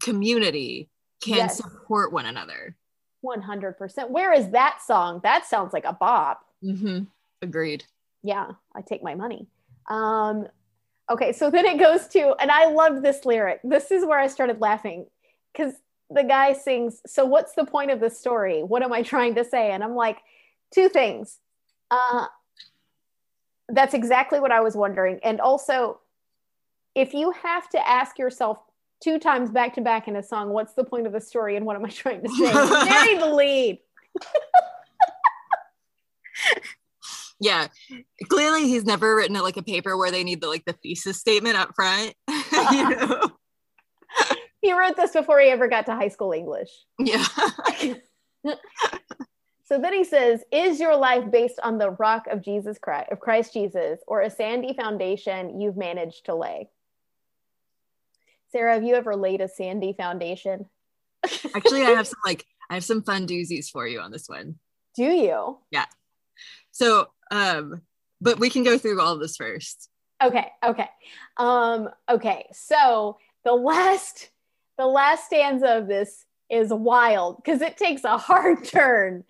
community 0.00 0.88
can 1.22 1.36
yes. 1.36 1.56
support 1.56 2.12
one 2.12 2.26
another. 2.26 2.76
100%. 3.24 4.10
Where 4.10 4.32
is 4.32 4.50
that 4.50 4.80
song? 4.84 5.20
That 5.22 5.46
sounds 5.46 5.72
like 5.72 5.84
a 5.84 5.92
bop. 5.92 6.44
Mm-hmm. 6.62 7.04
Agreed. 7.42 7.84
Yeah, 8.24 8.52
I 8.74 8.80
take 8.80 9.04
my 9.04 9.14
money. 9.14 9.46
Um, 9.88 10.48
okay, 11.08 11.32
so 11.32 11.50
then 11.50 11.66
it 11.66 11.78
goes 11.78 12.08
to, 12.08 12.34
and 12.40 12.50
I 12.50 12.70
love 12.70 13.02
this 13.02 13.24
lyric. 13.24 13.60
This 13.62 13.90
is 13.90 14.04
where 14.04 14.18
I 14.18 14.26
started 14.26 14.60
laughing 14.60 15.06
because 15.52 15.74
the 16.10 16.24
guy 16.24 16.54
sings, 16.54 17.00
So, 17.06 17.24
what's 17.24 17.52
the 17.52 17.64
point 17.64 17.90
of 17.90 18.00
the 18.00 18.10
story? 18.10 18.62
What 18.62 18.82
am 18.82 18.92
I 18.92 19.02
trying 19.02 19.36
to 19.36 19.44
say? 19.44 19.70
And 19.70 19.84
I'm 19.84 19.94
like, 19.94 20.18
two 20.74 20.88
things. 20.88 21.38
Uh, 21.90 22.26
that's 23.68 23.94
exactly 23.94 24.40
what 24.40 24.50
I 24.50 24.60
was 24.60 24.74
wondering. 24.74 25.20
And 25.22 25.40
also, 25.40 26.00
if 26.94 27.14
you 27.14 27.30
have 27.30 27.68
to 27.70 27.88
ask 27.88 28.18
yourself 28.18 28.58
two 29.04 29.18
times 29.18 29.50
back 29.50 29.74
to 29.74 29.82
back 29.82 30.08
in 30.08 30.16
a 30.16 30.22
song. 30.22 30.48
What's 30.48 30.72
the 30.72 30.84
point 30.84 31.06
of 31.06 31.12
the 31.12 31.20
story 31.20 31.56
and 31.56 31.66
what 31.66 31.76
am 31.76 31.84
I 31.84 31.90
trying 31.90 32.22
to 32.22 32.28
say? 32.30 32.50
Bury 32.50 33.18
the 33.18 33.34
lead. 33.34 33.78
Yeah, 37.44 37.68
clearly 38.28 38.62
he's 38.62 38.84
never 38.84 39.14
written 39.14 39.36
it 39.36 39.42
like 39.42 39.58
a 39.58 39.62
paper 39.62 39.98
where 39.98 40.10
they 40.10 40.24
need 40.24 40.40
the 40.40 40.48
like 40.48 40.64
the 40.64 40.72
thesis 40.72 41.18
statement 41.18 41.56
up 41.56 41.74
front. 41.76 42.14
you 42.72 42.88
know? 42.90 43.32
He 44.62 44.72
wrote 44.72 44.96
this 44.96 45.10
before 45.10 45.40
he 45.40 45.48
ever 45.48 45.68
got 45.68 45.84
to 45.86 45.94
high 45.94 46.08
school 46.08 46.32
English. 46.32 46.70
Yeah. 46.98 47.26
so 49.66 49.78
then 49.78 49.92
he 49.92 50.04
says, 50.04 50.42
"Is 50.50 50.80
your 50.80 50.96
life 50.96 51.30
based 51.30 51.60
on 51.62 51.76
the 51.76 51.90
rock 51.90 52.26
of 52.28 52.40
Jesus 52.40 52.78
Christ, 52.78 53.12
of 53.12 53.20
Christ 53.20 53.52
Jesus, 53.52 54.00
or 54.06 54.22
a 54.22 54.30
sandy 54.30 54.72
foundation 54.72 55.60
you've 55.60 55.76
managed 55.76 56.24
to 56.26 56.34
lay?" 56.34 56.70
Sarah, 58.52 58.72
have 58.72 58.84
you 58.84 58.94
ever 58.94 59.14
laid 59.16 59.42
a 59.42 59.48
sandy 59.48 59.92
foundation? 59.92 60.64
Actually, 61.54 61.82
I 61.82 61.90
have 61.90 62.06
some 62.06 62.20
like 62.24 62.46
I 62.70 62.74
have 62.74 62.84
some 62.84 63.02
fun 63.02 63.26
doozies 63.26 63.68
for 63.68 63.86
you 63.86 64.00
on 64.00 64.12
this 64.12 64.30
one. 64.30 64.54
Do 64.96 65.04
you? 65.04 65.58
Yeah. 65.70 65.84
So, 66.70 67.08
um, 67.30 67.82
but 68.20 68.38
we 68.38 68.50
can 68.50 68.62
go 68.62 68.78
through 68.78 69.00
all 69.00 69.14
of 69.14 69.20
this 69.20 69.36
first. 69.36 69.88
Okay. 70.22 70.46
Okay. 70.64 70.88
Um, 71.36 71.88
okay. 72.08 72.46
So 72.52 73.18
the 73.44 73.52
last 73.52 74.30
the 74.78 74.86
last 74.86 75.26
stanza 75.26 75.78
of 75.78 75.86
this 75.86 76.24
is 76.50 76.72
wild 76.72 77.36
because 77.36 77.60
it 77.60 77.76
takes 77.76 78.04
a 78.04 78.18
hard 78.18 78.64
turn. 78.64 79.24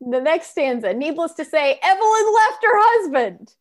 The 0.00 0.20
next 0.20 0.50
stanza, 0.50 0.92
needless 0.92 1.32
to 1.34 1.44
say, 1.44 1.78
Evelyn 1.82 2.34
left 2.34 2.64
her 2.64 2.74
husband 2.74 3.54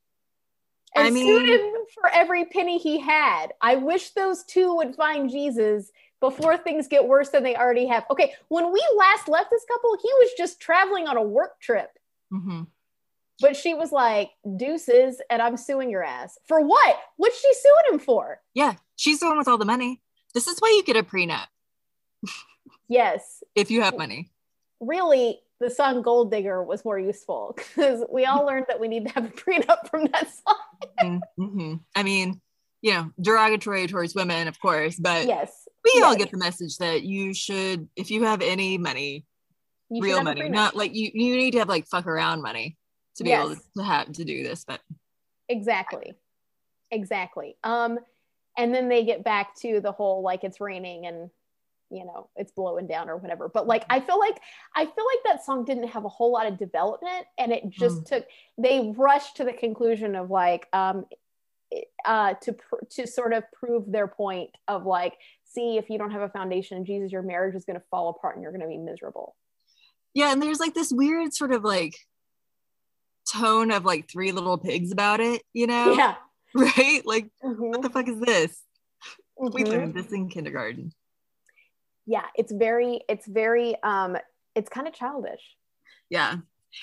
and 0.95 1.07
I 1.07 1.09
mean, 1.09 1.25
sued 1.25 1.49
him 1.49 1.71
for 1.93 2.09
every 2.13 2.45
penny 2.45 2.77
he 2.77 2.99
had. 2.99 3.47
I 3.61 3.75
wish 3.75 4.09
those 4.11 4.43
two 4.43 4.75
would 4.75 4.95
find 4.95 5.29
Jesus 5.29 5.91
before 6.19 6.57
things 6.57 6.87
get 6.87 7.07
worse 7.07 7.29
than 7.29 7.43
they 7.43 7.55
already 7.55 7.85
have. 7.87 8.05
Okay, 8.09 8.33
when 8.47 8.71
we 8.71 8.83
last 8.97 9.27
left 9.27 9.49
this 9.49 9.65
couple, 9.71 9.97
he 10.01 10.09
was 10.19 10.31
just 10.37 10.59
traveling 10.59 11.07
on 11.07 11.17
a 11.17 11.23
work 11.23 11.59
trip. 11.59 11.89
Mm-hmm. 12.33 12.63
But 13.41 13.55
she 13.55 13.73
was 13.73 13.91
like, 13.91 14.31
deuces, 14.55 15.21
and 15.29 15.41
I'm 15.41 15.57
suing 15.57 15.89
your 15.89 16.03
ass. 16.03 16.37
For 16.47 16.61
what? 16.61 16.97
What's 17.17 17.39
she 17.39 17.53
suing 17.53 17.93
him 17.93 17.99
for? 17.99 18.39
Yeah, 18.53 18.75
she's 18.95 19.19
the 19.19 19.27
one 19.27 19.37
with 19.37 19.47
all 19.47 19.57
the 19.57 19.65
money. 19.65 20.01
This 20.33 20.47
is 20.47 20.59
why 20.59 20.69
you 20.69 20.83
get 20.83 20.95
a 20.95 21.03
prenup. 21.03 21.47
yes. 22.87 23.43
if 23.55 23.71
you 23.71 23.81
have 23.81 23.97
money. 23.97 24.29
Really, 24.79 25.39
the 25.59 25.69
song 25.69 26.01
Gold 26.01 26.31
Digger 26.31 26.63
was 26.63 26.85
more 26.85 26.99
useful 26.99 27.53
because 27.57 28.03
we 28.11 28.25
all 28.25 28.45
learned 28.45 28.65
that 28.69 28.79
we 28.79 28.87
need 28.87 29.07
to 29.07 29.13
have 29.13 29.25
a 29.25 29.29
prenup 29.29 29.89
from 29.89 30.05
that 30.07 30.29
song. 30.29 30.55
Mm-hmm. 31.01 31.43
mm-hmm. 31.43 31.73
I 31.95 32.03
mean, 32.03 32.41
you 32.81 32.93
know, 32.93 33.11
derogatory 33.19 33.87
towards 33.87 34.15
women, 34.15 34.47
of 34.47 34.59
course, 34.59 34.97
but 34.97 35.25
yes, 35.25 35.67
we 35.83 35.91
yes. 35.95 36.03
all 36.03 36.15
get 36.15 36.31
the 36.31 36.37
message 36.37 36.77
that 36.77 37.03
you 37.03 37.33
should, 37.33 37.89
if 37.95 38.11
you 38.11 38.23
have 38.23 38.41
any 38.41 38.77
money, 38.77 39.25
you 39.89 40.03
real 40.03 40.23
money, 40.23 40.49
not 40.49 40.75
like 40.75 40.93
you, 40.93 41.09
you 41.13 41.35
need 41.35 41.51
to 41.51 41.59
have 41.59 41.69
like 41.69 41.87
fuck 41.87 42.05
around 42.05 42.41
money 42.41 42.77
to 43.15 43.23
be 43.23 43.29
yes. 43.29 43.45
able 43.45 43.55
to 43.77 43.83
have 43.83 44.11
to 44.13 44.25
do 44.25 44.43
this, 44.43 44.65
but 44.65 44.81
exactly, 45.49 46.13
exactly. 46.91 47.55
Um, 47.63 47.99
and 48.57 48.73
then 48.73 48.89
they 48.89 49.03
get 49.03 49.23
back 49.23 49.55
to 49.55 49.79
the 49.81 49.91
whole 49.91 50.21
like 50.21 50.43
it's 50.43 50.61
raining 50.61 51.05
and 51.05 51.29
you 51.91 52.03
know 52.03 52.29
it's 52.35 52.51
blowing 52.51 52.87
down 52.87 53.09
or 53.09 53.17
whatever 53.17 53.47
but 53.47 53.67
like 53.67 53.85
i 53.89 53.99
feel 53.99 54.19
like 54.19 54.39
i 54.75 54.85
feel 54.85 55.05
like 55.05 55.19
that 55.25 55.45
song 55.45 55.63
didn't 55.63 55.87
have 55.87 56.03
a 56.03 56.09
whole 56.09 56.31
lot 56.31 56.47
of 56.47 56.57
development 56.57 57.25
and 57.37 57.51
it 57.51 57.69
just 57.69 57.97
mm. 57.97 58.05
took 58.05 58.25
they 58.57 58.91
rushed 58.97 59.37
to 59.37 59.43
the 59.43 59.53
conclusion 59.53 60.15
of 60.15 60.31
like 60.31 60.67
um 60.73 61.05
uh 62.05 62.33
to 62.35 62.53
pr- 62.53 62.85
to 62.89 63.05
sort 63.05 63.33
of 63.33 63.43
prove 63.51 63.91
their 63.91 64.07
point 64.07 64.49
of 64.67 64.85
like 64.85 65.13
see 65.43 65.77
if 65.77 65.89
you 65.89 65.97
don't 65.97 66.11
have 66.11 66.21
a 66.21 66.29
foundation 66.29 66.77
in 66.77 66.85
jesus 66.85 67.11
your 67.11 67.21
marriage 67.21 67.55
is 67.55 67.65
going 67.65 67.79
to 67.79 67.85
fall 67.91 68.09
apart 68.09 68.35
and 68.35 68.41
you're 68.41 68.51
going 68.51 68.61
to 68.61 68.67
be 68.67 68.77
miserable 68.77 69.35
yeah 70.15 70.31
and 70.31 70.41
there's 70.41 70.59
like 70.59 70.73
this 70.73 70.91
weird 70.91 71.33
sort 71.33 71.51
of 71.51 71.63
like 71.63 71.95
tone 73.37 73.71
of 73.71 73.85
like 73.85 74.09
three 74.09 74.31
little 74.31 74.57
pigs 74.57 74.91
about 74.91 75.19
it 75.19 75.41
you 75.53 75.67
know? 75.67 75.93
Yeah. 75.93 76.15
Right? 76.57 77.01
Like 77.03 77.27
mm-hmm. 77.43 77.61
what 77.67 77.81
the 77.81 77.89
fuck 77.89 78.07
is 78.07 78.19
this? 78.21 78.63
Mm-hmm. 79.37 79.53
we 79.53 79.65
learned 79.65 79.93
this 79.93 80.11
in 80.13 80.29
kindergarten. 80.29 80.93
Yeah 82.05 82.25
it's 82.35 82.51
very 82.51 83.01
it's 83.09 83.27
very 83.27 83.75
um 83.83 84.17
it's 84.55 84.69
kind 84.69 84.87
of 84.87 84.93
childish. 84.93 85.41
Yeah. 86.09 86.37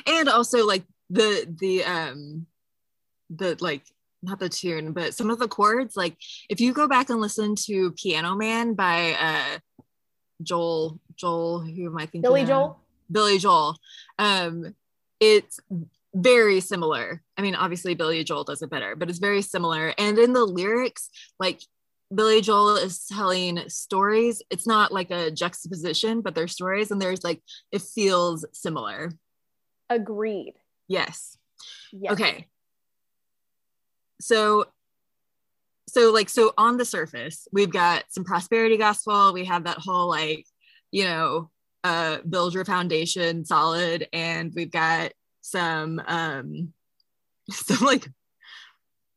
And 0.07 0.29
also 0.29 0.67
like 0.67 0.85
the 1.09 1.47
the 1.59 1.85
um 1.85 2.47
the 3.31 3.57
like 3.61 3.83
not 4.23 4.39
the 4.39 4.49
tune 4.49 4.93
but 4.93 5.15
some 5.15 5.31
of 5.31 5.39
the 5.39 5.49
chords 5.49 5.97
like 5.97 6.17
if 6.49 6.61
you 6.61 6.73
go 6.73 6.87
back 6.87 7.11
and 7.11 7.21
listen 7.21 7.55
to 7.57 7.91
piano 7.93 8.35
man 8.35 8.75
by 8.75 9.13
uh 9.15 9.59
joel 10.43 11.01
joel 11.17 11.61
who 11.61 11.87
am 11.87 11.97
i 11.99 12.03
thinking 12.03 12.23
billy 12.23 12.45
joel? 12.45 12.79
billy 13.11 13.39
joel. 13.39 13.77
Um 14.19 14.75
it's 15.21 15.61
very 16.15 16.61
similar 16.61 17.23
i 17.39 17.43
mean 17.43 17.55
obviously 17.55 17.95
billy 17.95 18.23
joel 18.23 18.45
does 18.45 18.61
it 18.61 18.71
better 18.71 18.95
but 18.95 19.09
it's 19.09 19.19
very 19.19 19.41
similar 19.41 19.95
and 19.99 20.19
in 20.19 20.33
the 20.33 20.45
lyrics 20.45 21.09
like 21.41 21.61
Billy 22.15 22.41
Joel 22.41 22.77
is 22.77 23.07
telling 23.07 23.69
stories. 23.69 24.43
It's 24.51 24.67
not 24.67 24.93
like 24.93 25.11
a 25.11 25.31
juxtaposition, 25.31 26.21
but 26.21 26.35
they're 26.35 26.49
stories, 26.49 26.91
and 26.91 27.01
there's 27.01 27.25
like 27.25 27.43
it 27.71 27.83
feels 27.83 28.45
similar. 28.53 29.13
Agreed. 29.89 30.55
Yes. 30.89 31.37
yes. 31.93 32.13
Okay. 32.13 32.49
So, 34.21 34.67
so 35.89 36.13
like 36.13 36.29
so 36.29 36.53
on 36.59 36.77
the 36.77 36.85
surface, 36.85 37.49
we've 37.53 37.73
got 37.73 38.05
some 38.09 38.25
prosperity 38.25 38.77
gospel. 38.77 39.33
We 39.33 39.45
have 39.47 39.65
that 39.65 39.79
whole 39.79 40.09
like, 40.09 40.47
you 40.91 41.05
know, 41.05 41.51
uh, 41.85 42.19
build 42.29 42.55
your 42.55 42.65
foundation 42.65 43.45
solid, 43.45 44.07
and 44.13 44.53
we've 44.55 44.71
got 44.71 45.13
some 45.43 46.01
um, 46.07 46.73
some 47.51 47.85
like 47.85 48.09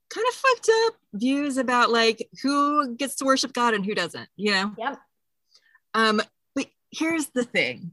kind 0.09 0.27
of 0.29 0.35
fucked 0.35 0.69
up 0.85 0.93
views 1.13 1.57
about 1.57 1.91
like 1.91 2.29
who 2.43 2.95
gets 2.95 3.15
to 3.15 3.25
worship 3.25 3.53
God 3.53 3.73
and 3.73 3.85
who 3.85 3.95
doesn't, 3.95 4.27
you 4.35 4.51
know? 4.51 4.73
Yep. 4.77 4.97
Um, 5.93 6.21
but 6.53 6.67
here's 6.91 7.27
the 7.27 7.43
thing. 7.43 7.91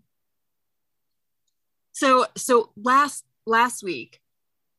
So 1.93 2.27
so 2.37 2.71
last 2.77 3.25
last 3.47 3.83
week 3.83 4.21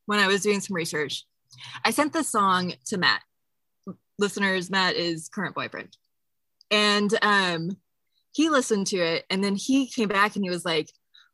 when 0.05 0.19
I 0.19 0.27
was 0.27 0.41
doing 0.41 0.60
some 0.60 0.75
research, 0.75 1.25
I 1.86 1.91
sent 1.91 2.13
the 2.13 2.24
song 2.24 2.74
to 2.88 2.98
Matt. 2.98 3.22
Listeners, 4.19 4.69
Matt 4.69 4.95
is 4.95 5.29
current 5.29 5.55
boyfriend. 5.55 5.95
And 6.72 7.13
um 7.22 7.77
he 8.33 8.50
listened 8.50 8.88
to 8.88 8.98
it 8.98 9.25
and 9.29 9.43
then 9.43 9.55
he 9.55 9.88
came 9.88 10.10
back 10.10 10.36
and 10.36 10.43
he 10.43 10.50
was 10.50 10.65
like, 10.65 10.89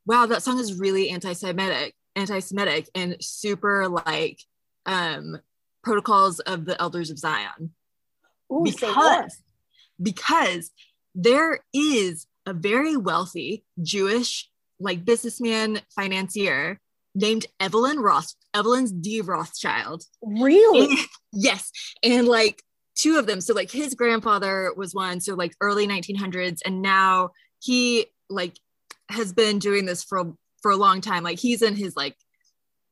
wow, 0.06 0.26
that 0.26 0.44
song 0.44 0.60
is 0.60 0.80
really 0.80 1.10
anti-Semitic, 1.10 1.94
anti-Semitic 2.16 2.90
and 2.96 3.18
super 3.22 3.88
like 3.88 4.40
um 4.86 5.40
protocols 5.84 6.40
of 6.42 6.66
the 6.66 6.80
elders 6.82 7.10
of 7.10 7.18
Zion. 7.20 7.72
Ooh, 8.52 8.64
because, 8.64 9.38
because 10.02 10.72
there 11.16 11.60
is 11.74 12.26
a 12.46 12.54
very 12.54 12.98
wealthy 12.98 13.64
Jewish 13.82 14.50
like 14.80 15.06
businessman 15.06 15.82
financier 15.96 16.80
named 17.16 17.46
Evelyn 17.60 18.00
Roth, 18.00 18.34
Evelyn's 18.54 18.92
de 18.92 19.22
Rothschild. 19.22 20.04
Really? 20.22 20.86
And, 20.86 21.00
yes. 21.34 21.72
And 22.04 22.28
like 22.28 22.62
two 22.96 23.18
of 23.18 23.28
them. 23.28 23.42
So 23.42 23.54
like 23.54 23.72
his 23.72 23.94
grandfather 23.94 24.72
was 24.76 24.94
one, 24.94 25.20
so 25.20 25.36
like 25.36 25.54
early 25.62 25.88
1900s, 25.88 26.60
and 26.66 26.82
now 26.82 27.32
he 27.60 28.08
like 28.30 28.58
has 29.10 29.34
been 29.34 29.60
doing 29.60 29.86
this 29.86 30.04
for 30.04 30.34
for 30.62 30.72
a 30.72 30.78
long 30.78 31.02
time. 31.02 31.24
Like 31.24 31.40
he's 31.40 31.62
in 31.62 31.76
his 31.76 31.96
like 31.96 32.16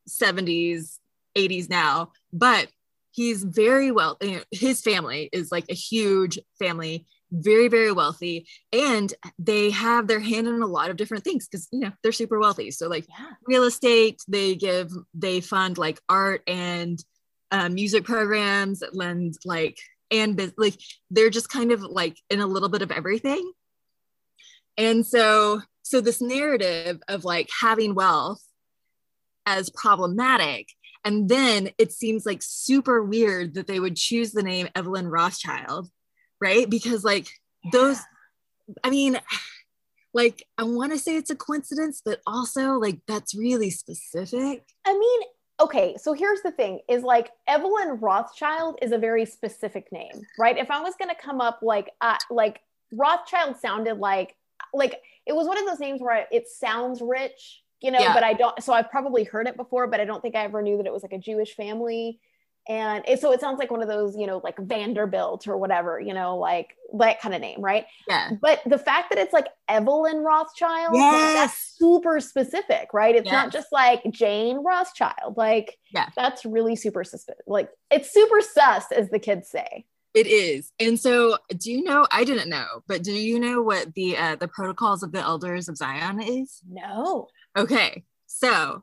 70s, 0.08 0.98
80s 1.36 1.68
now, 1.68 2.12
but 2.32 2.68
he's 3.12 3.42
very 3.44 3.90
well. 3.90 4.16
You 4.20 4.32
know, 4.32 4.42
his 4.50 4.80
family 4.80 5.28
is 5.32 5.50
like 5.52 5.66
a 5.68 5.74
huge 5.74 6.38
family, 6.58 7.06
very 7.30 7.68
very 7.68 7.92
wealthy, 7.92 8.46
and 8.72 9.12
they 9.38 9.70
have 9.70 10.06
their 10.06 10.20
hand 10.20 10.46
in 10.48 10.62
a 10.62 10.66
lot 10.66 10.90
of 10.90 10.96
different 10.96 11.24
things 11.24 11.46
because 11.46 11.68
you 11.72 11.80
know 11.80 11.92
they're 12.02 12.12
super 12.12 12.38
wealthy. 12.38 12.70
So 12.70 12.88
like 12.88 13.06
Yeah. 13.08 13.32
real 13.46 13.64
estate, 13.64 14.20
they 14.28 14.54
give 14.54 14.90
they 15.14 15.40
fund 15.40 15.78
like 15.78 16.00
art 16.08 16.42
and 16.46 17.02
uh, 17.50 17.68
music 17.68 18.04
programs, 18.04 18.82
lend 18.92 19.34
like 19.44 19.78
and 20.10 20.52
like 20.56 20.74
they're 21.10 21.30
just 21.30 21.50
kind 21.50 21.72
of 21.72 21.82
like 21.82 22.16
in 22.30 22.40
a 22.40 22.46
little 22.46 22.68
bit 22.68 22.82
of 22.82 22.90
everything. 22.90 23.52
And 24.76 25.06
so 25.06 25.60
so 25.88 26.00
this 26.00 26.20
narrative 26.20 27.00
of 27.08 27.24
like 27.24 27.48
having 27.60 27.94
wealth 27.94 28.42
as 29.46 29.70
problematic 29.70 30.68
and 31.04 31.28
then 31.28 31.70
it 31.78 31.92
seems 31.92 32.26
like 32.26 32.40
super 32.42 33.02
weird 33.02 33.54
that 33.54 33.66
they 33.66 33.80
would 33.80 33.96
choose 33.96 34.32
the 34.32 34.42
name 34.42 34.68
Evelyn 34.74 35.08
Rothschild, 35.08 35.88
right? 36.40 36.68
Because 36.68 37.04
like 37.04 37.28
those 37.72 37.98
I 38.84 38.90
mean 38.90 39.18
like 40.12 40.44
I 40.56 40.64
want 40.64 40.92
to 40.92 40.98
say 40.98 41.16
it's 41.16 41.30
a 41.30 41.36
coincidence 41.36 42.02
but 42.04 42.20
also 42.26 42.72
like 42.72 43.00
that's 43.06 43.34
really 43.34 43.70
specific. 43.70 44.64
I 44.84 44.92
mean, 44.92 45.20
okay, 45.60 45.96
so 45.96 46.12
here's 46.12 46.42
the 46.42 46.50
thing 46.50 46.80
is 46.88 47.02
like 47.02 47.30
Evelyn 47.46 48.00
Rothschild 48.00 48.78
is 48.82 48.92
a 48.92 48.98
very 48.98 49.24
specific 49.24 49.90
name, 49.92 50.22
right? 50.38 50.58
If 50.58 50.70
I 50.70 50.80
was 50.80 50.94
going 50.98 51.10
to 51.10 51.20
come 51.20 51.40
up 51.40 51.60
like 51.62 51.90
uh, 52.00 52.16
like 52.30 52.60
Rothschild 52.92 53.56
sounded 53.58 53.98
like 53.98 54.34
like 54.74 55.00
it 55.26 55.34
was 55.34 55.46
one 55.46 55.58
of 55.58 55.66
those 55.66 55.80
names 55.80 56.00
where 56.00 56.26
it 56.30 56.48
sounds 56.48 57.00
rich, 57.02 57.62
you 57.80 57.90
know, 57.90 57.98
Yeah. 58.00 58.14
but 58.14 58.22
I 58.24 58.32
don't 58.34 58.62
so 58.62 58.72
I've 58.72 58.90
probably 58.90 59.24
heard 59.24 59.46
it 59.46 59.56
before, 59.56 59.86
but 59.86 60.00
I 60.00 60.04
don't 60.04 60.20
think 60.22 60.34
I 60.36 60.44
ever 60.44 60.62
knew 60.62 60.76
that 60.78 60.86
it 60.86 60.92
was 60.92 61.02
like 61.02 61.12
a 61.12 61.18
Jewish 61.18 61.54
family. 61.54 62.20
And 62.70 63.02
it, 63.08 63.18
so 63.18 63.32
it 63.32 63.40
sounds 63.40 63.58
like 63.58 63.70
one 63.70 63.80
of 63.80 63.88
those, 63.88 64.14
you 64.14 64.26
know, 64.26 64.42
like 64.44 64.58
Vanderbilt 64.58 65.48
or 65.48 65.56
whatever, 65.56 65.98
you 65.98 66.12
know, 66.12 66.36
like 66.36 66.76
that 66.98 67.18
kind 67.18 67.34
of 67.34 67.40
name, 67.40 67.62
right? 67.62 67.86
Yeah. 68.06 68.32
But 68.42 68.60
the 68.66 68.76
fact 68.76 69.08
that 69.08 69.18
it's 69.18 69.32
like 69.32 69.46
Evelyn 69.68 70.18
Rothschild, 70.18 70.92
like, 70.92 71.34
that's 71.34 71.56
super 71.78 72.20
specific, 72.20 72.92
right? 72.92 73.16
It's 73.16 73.30
not 73.32 73.52
just 73.52 73.68
like 73.72 74.02
Jane 74.10 74.58
Rothschild. 74.62 75.38
Like, 75.38 75.78
Yeah. 75.94 76.10
that's 76.14 76.44
really 76.44 76.76
super 76.76 77.04
sus. 77.04 77.26
Like, 77.46 77.70
it's 77.90 78.12
super 78.12 78.42
sus, 78.42 78.92
as 78.92 79.08
the 79.08 79.18
kids 79.18 79.48
say. 79.48 79.86
It 80.18 80.26
is. 80.26 80.72
And 80.80 80.98
so 80.98 81.38
do 81.56 81.70
you 81.70 81.84
know 81.84 82.04
I 82.10 82.24
didn't 82.24 82.48
know, 82.48 82.82
but 82.88 83.04
do 83.04 83.12
you 83.12 83.38
know 83.38 83.62
what 83.62 83.94
the 83.94 84.16
uh 84.16 84.34
the 84.34 84.48
protocols 84.48 85.04
of 85.04 85.12
the 85.12 85.20
elders 85.20 85.68
of 85.68 85.76
Zion 85.76 86.20
is? 86.20 86.60
No. 86.68 87.28
Okay. 87.56 88.02
So 88.26 88.82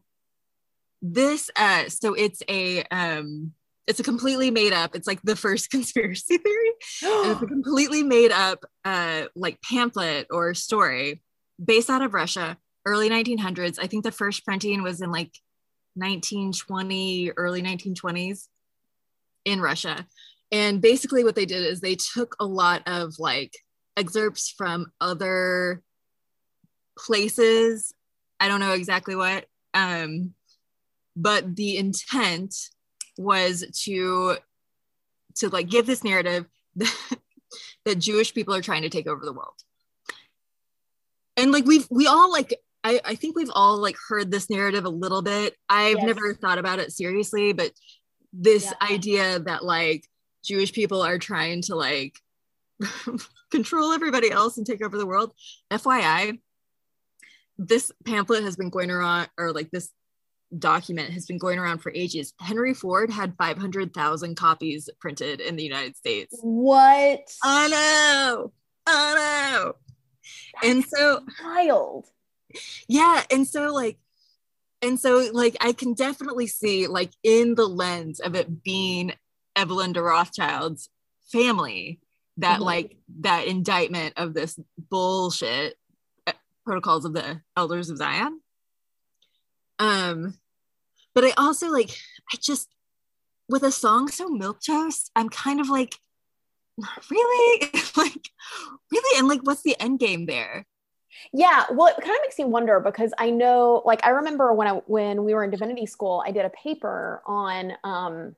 this 1.01 1.51
uh 1.57 1.89
so 1.89 2.13
it's 2.13 2.41
a 2.47 2.83
um 2.83 3.51
it's 3.85 3.99
a 3.99 4.03
completely 4.03 4.49
made 4.49 4.71
up 4.71 4.95
it's 4.95 5.07
like 5.07 5.21
the 5.23 5.35
first 5.35 5.69
conspiracy 5.71 6.37
theory 6.37 6.71
it's 7.01 7.41
a 7.41 7.45
completely 7.47 8.01
made 8.01 8.31
up 8.31 8.63
uh 8.85 9.23
like 9.35 9.61
pamphlet 9.61 10.27
or 10.31 10.53
story 10.53 11.21
based 11.63 11.89
out 11.89 12.01
of 12.01 12.13
Russia 12.13 12.57
early 12.85 13.09
1900s 13.09 13.77
I 13.77 13.87
think 13.87 14.05
the 14.05 14.11
first 14.11 14.45
printing 14.45 14.83
was 14.83 15.01
in 15.01 15.11
like 15.11 15.33
1920 15.95 17.31
early 17.35 17.61
1920s 17.61 18.47
in 19.43 19.59
Russia 19.59 20.07
and 20.51 20.81
basically 20.81 21.23
what 21.23 21.35
they 21.35 21.45
did 21.45 21.63
is 21.63 21.81
they 21.81 21.95
took 21.95 22.35
a 22.39 22.45
lot 22.45 22.83
of 22.85 23.15
like 23.19 23.53
excerpts 23.97 24.49
from 24.49 24.91
other 25.01 25.81
places 26.97 27.93
I 28.39 28.48
don't 28.48 28.59
know 28.59 28.74
exactly 28.74 29.15
what 29.15 29.46
um 29.74 30.33
but 31.15 31.55
the 31.55 31.77
intent 31.77 32.55
was 33.17 33.65
to 33.83 34.37
to 35.35 35.50
like 35.50 35.70
give 35.70 35.85
this 35.85 36.03
narrative 36.03 36.46
that, 36.75 37.17
that 37.85 38.00
Jewish 38.00 38.33
people 38.33 38.53
are 38.53 38.61
trying 38.61 38.81
to 38.81 38.89
take 38.89 39.07
over 39.07 39.24
the 39.24 39.33
world. 39.33 39.55
And 41.37 41.51
like 41.51 41.65
we've 41.65 41.87
we 41.89 42.07
all 42.07 42.31
like 42.31 42.53
I, 42.83 43.00
I 43.03 43.15
think 43.15 43.35
we've 43.35 43.51
all 43.53 43.77
like 43.77 43.96
heard 44.07 44.29
this 44.31 44.50
narrative 44.50 44.85
a 44.85 44.89
little 44.89 45.22
bit. 45.22 45.55
I've 45.70 45.98
Yes. 45.98 46.05
never 46.05 46.33
thought 46.33 46.59
about 46.59 46.79
it 46.79 46.91
seriously, 46.91 47.51
but 47.53 47.72
this 48.31 48.65
Yeah. 48.65 48.74
idea 48.89 49.39
that 49.39 49.63
like 49.63 50.05
Jewish 50.46 50.74
people 50.74 51.01
are 51.01 51.18
trying 51.18 51.62
to 51.64 51.75
like 51.75 52.20
control 53.51 53.92
everybody 53.92 54.31
else 54.31 54.58
and 54.58 54.66
take 54.66 54.84
over 54.84 54.98
the 54.98 55.05
world. 55.05 55.34
FYI, 55.72 56.40
this 57.58 57.92
pamphlet 58.05 58.44
has 58.44 58.55
been 58.55 58.70
going 58.70 58.92
around 58.92 59.29
or 59.38 59.51
like 59.51 59.72
this 59.72 59.90
document 60.58 61.12
has 61.12 61.25
been 61.25 61.38
going 61.38 61.60
around 61.60 61.79
for 61.79 61.92
ages. 61.96 62.34
Henry 62.40 62.74
Ford 62.74 63.10
had 63.10 63.36
500,000 63.38 64.36
copies 64.36 64.90
printed 65.00 65.42
in 65.42 65.55
the 65.55 65.64
United 65.64 65.96
States. 65.96 66.38
What? 66.42 67.22
Oh 67.44 67.68
no. 67.72 68.51
Oh 68.88 69.14
no. 69.16 69.75
And 70.64 70.84
so, 70.86 71.22
Wild. 71.44 72.05
yeah. 72.88 73.24
And 73.31 73.48
so, 73.48 73.74
like, 73.74 73.98
and 74.81 75.00
so, 75.00 75.29
like, 75.34 75.55
I 75.62 75.74
can 75.74 75.94
definitely 75.94 76.48
see, 76.48 76.88
like, 76.88 77.12
in 77.24 77.55
the 77.55 77.68
lens 77.68 78.20
of 78.20 78.36
it 78.36 78.64
being 78.64 79.14
Evelyn 79.55 79.94
de 79.94 80.01
Rothschild's 80.01 80.89
family, 81.31 82.00
that, 82.37 82.59
Mhm. 82.59 82.63
like, 82.63 82.98
that 83.22 83.48
indictment 83.48 84.13
of 84.18 84.33
this 84.33 84.59
bullshit 84.77 85.77
uh, 86.27 86.33
protocols 86.65 87.05
of 87.05 87.13
the 87.13 87.41
elders 87.55 87.89
of 87.89 87.98
Zion. 87.98 88.41
Um, 89.79 90.37
but 91.13 91.24
I 91.24 91.31
also 91.37 91.70
like, 91.70 91.89
I 92.31 92.37
just, 92.39 92.70
with 93.48 93.63
a 93.63 93.72
song 93.72 94.07
so 94.09 94.27
milk 94.29 94.59
toast, 94.65 95.11
I'm 95.15 95.29
kind 95.29 95.59
of 95.59 95.70
like, 95.70 96.00
really? 97.09 97.72
like, 97.98 98.29
really? 98.91 99.20
And 99.20 99.27
like, 99.27 99.41
what's 99.44 99.63
the 99.63 99.79
end 99.79 100.00
game 100.00 100.25
there? 100.25 100.65
Yeah, 101.31 101.65
well, 101.72 101.87
it 101.87 101.96
kind 102.01 102.15
of 102.15 102.22
makes 102.24 102.37
me 102.37 102.46
wonder 102.46 102.79
because 102.81 103.13
I 103.18 103.29
know, 103.29 103.81
like, 103.85 104.05
I 104.05 104.09
remember 104.09 104.53
when 104.53 104.68
I 104.68 104.72
when 104.87 105.24
we 105.24 105.33
were 105.33 105.44
in 105.44 105.50
divinity 105.51 105.85
school, 105.85 106.22
I 106.25 106.31
did 106.31 106.44
a 106.46 106.50
paper 106.50 107.22
on 107.25 107.74
um, 107.85 108.35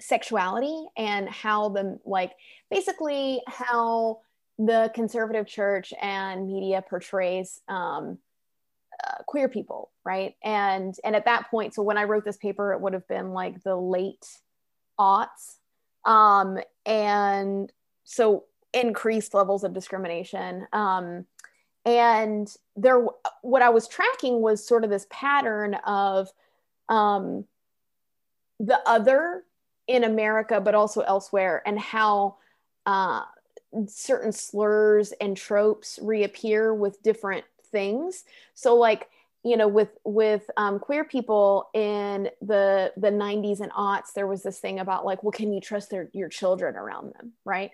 sexuality 0.00 0.86
and 0.96 1.28
how 1.28 1.70
the 1.70 1.98
like 2.04 2.32
basically 2.70 3.40
how 3.46 4.20
the 4.58 4.90
conservative 4.94 5.46
church 5.46 5.92
and 6.00 6.46
media 6.46 6.82
portrays 6.88 7.60
um, 7.68 8.18
uh, 9.04 9.22
queer 9.26 9.48
people, 9.48 9.90
right? 10.04 10.34
And 10.42 10.94
and 11.04 11.14
at 11.14 11.24
that 11.26 11.50
point, 11.50 11.74
so 11.74 11.82
when 11.82 11.98
I 11.98 12.04
wrote 12.04 12.24
this 12.24 12.36
paper, 12.36 12.72
it 12.72 12.80
would 12.80 12.92
have 12.92 13.06
been 13.06 13.32
like 13.32 13.62
the 13.62 13.76
late 13.76 14.26
aughts, 14.98 15.58
um, 16.04 16.58
and 16.84 17.72
so 18.04 18.44
increased 18.72 19.34
levels 19.34 19.64
of 19.64 19.72
discrimination. 19.72 20.66
Um, 20.72 21.26
and 21.84 22.54
there 22.76 23.02
what 23.42 23.62
i 23.62 23.70
was 23.70 23.88
tracking 23.88 24.40
was 24.42 24.66
sort 24.66 24.84
of 24.84 24.90
this 24.90 25.06
pattern 25.10 25.74
of 25.86 26.28
um, 26.88 27.44
the 28.60 28.80
other 28.86 29.44
in 29.88 30.04
america 30.04 30.60
but 30.60 30.74
also 30.74 31.00
elsewhere 31.00 31.62
and 31.66 31.78
how 31.78 32.36
uh, 32.86 33.22
certain 33.86 34.32
slurs 34.32 35.12
and 35.20 35.36
tropes 35.36 35.98
reappear 36.02 36.74
with 36.74 37.02
different 37.02 37.44
things. 37.70 38.24
So 38.54 38.74
like 38.74 39.08
you 39.44 39.56
know 39.56 39.68
with 39.68 39.90
with 40.04 40.50
um, 40.56 40.78
queer 40.80 41.04
people 41.04 41.68
in 41.74 42.28
the 42.42 42.92
the 42.96 43.10
90s 43.10 43.60
and 43.60 43.70
aughts 43.72 44.12
there 44.12 44.26
was 44.26 44.42
this 44.42 44.58
thing 44.58 44.80
about 44.80 45.04
like 45.04 45.22
well 45.22 45.30
can 45.30 45.52
you 45.52 45.60
trust 45.60 45.90
their 45.90 46.10
your 46.12 46.28
children 46.28 46.74
around 46.74 47.14
them 47.14 47.32
right? 47.44 47.70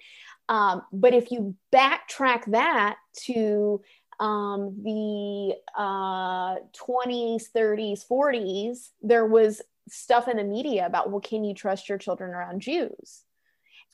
Um, 0.48 0.82
but 0.92 1.14
if 1.14 1.30
you 1.30 1.56
backtrack 1.72 2.50
that 2.50 2.96
to 3.24 3.80
um, 4.20 4.76
the 4.84 5.56
uh, 5.76 6.56
20s, 6.78 7.44
30s, 7.56 8.06
40s, 8.06 8.90
there 9.02 9.26
was 9.26 9.60
stuff 9.88 10.28
in 10.28 10.36
the 10.36 10.44
media 10.44 10.86
about, 10.86 11.10
well, 11.10 11.20
can 11.20 11.44
you 11.44 11.54
trust 11.54 11.88
your 11.88 11.98
children 11.98 12.30
around 12.30 12.60
Jews? 12.60 13.22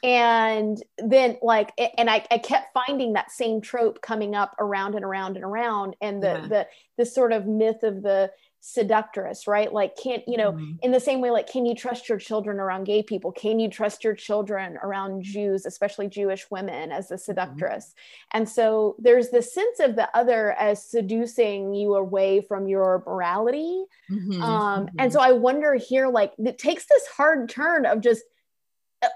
And 0.03 0.83
then, 0.99 1.39
like, 1.43 1.73
and 1.99 2.09
I, 2.09 2.27
I 2.31 2.39
kept 2.39 2.73
finding 2.73 3.13
that 3.13 3.31
same 3.31 3.61
trope 3.61 4.01
coming 4.01 4.35
up 4.35 4.55
around 4.59 4.95
and 4.95 5.05
around 5.05 5.37
and 5.37 5.45
around, 5.45 5.97
and 6.01 6.23
the 6.23 6.41
Yeah. 6.41 6.47
the 6.47 6.69
this 6.97 7.15
sort 7.15 7.33
of 7.33 7.47
myth 7.47 7.83
of 7.83 8.03
the 8.03 8.33
seductress, 8.61 9.47
right? 9.47 9.73
Like, 9.73 9.97
can't 9.97 10.23
you 10.27 10.37
know? 10.37 10.55
Mhm. 10.55 10.81
in 10.83 10.93
the 10.93 11.01
same 11.01 11.21
way 11.21 11.31
like 11.31 11.47
can 11.47 11.67
you 11.67 11.75
trust 11.75 12.09
your 12.09 12.17
children 12.19 12.59
around 12.59 12.85
gay 12.85 13.03
people 13.03 13.31
can 13.33 13.61
you 13.61 13.69
trust 13.69 14.03
your 14.03 14.15
children 14.15 14.79
around 14.83 15.23
jews 15.23 15.67
especially 15.67 16.09
jewish 16.09 16.51
women 16.51 16.91
as 16.91 17.09
the 17.09 17.19
seductress 17.19 17.95
and 18.33 18.49
so 18.49 18.97
there's 18.99 19.29
this 19.31 19.53
sense 19.53 19.79
of 19.79 19.95
the 19.97 20.09
other 20.17 20.53
as 20.53 20.83
seducing 20.83 21.75
you 21.75 21.95
away 21.95 22.41
from 22.41 22.67
your 22.67 23.03
morality 23.07 23.85
Mhm, 24.09 24.61
um 24.75 24.89
and 24.99 25.13
so 25.13 25.21
i 25.21 25.33
wonder 25.33 25.75
here 25.75 26.09
like 26.09 26.33
it 26.39 26.59
takes 26.59 26.87
this 26.87 27.07
hard 27.09 27.49
turn 27.49 27.85
of 27.87 28.01
just 28.01 28.25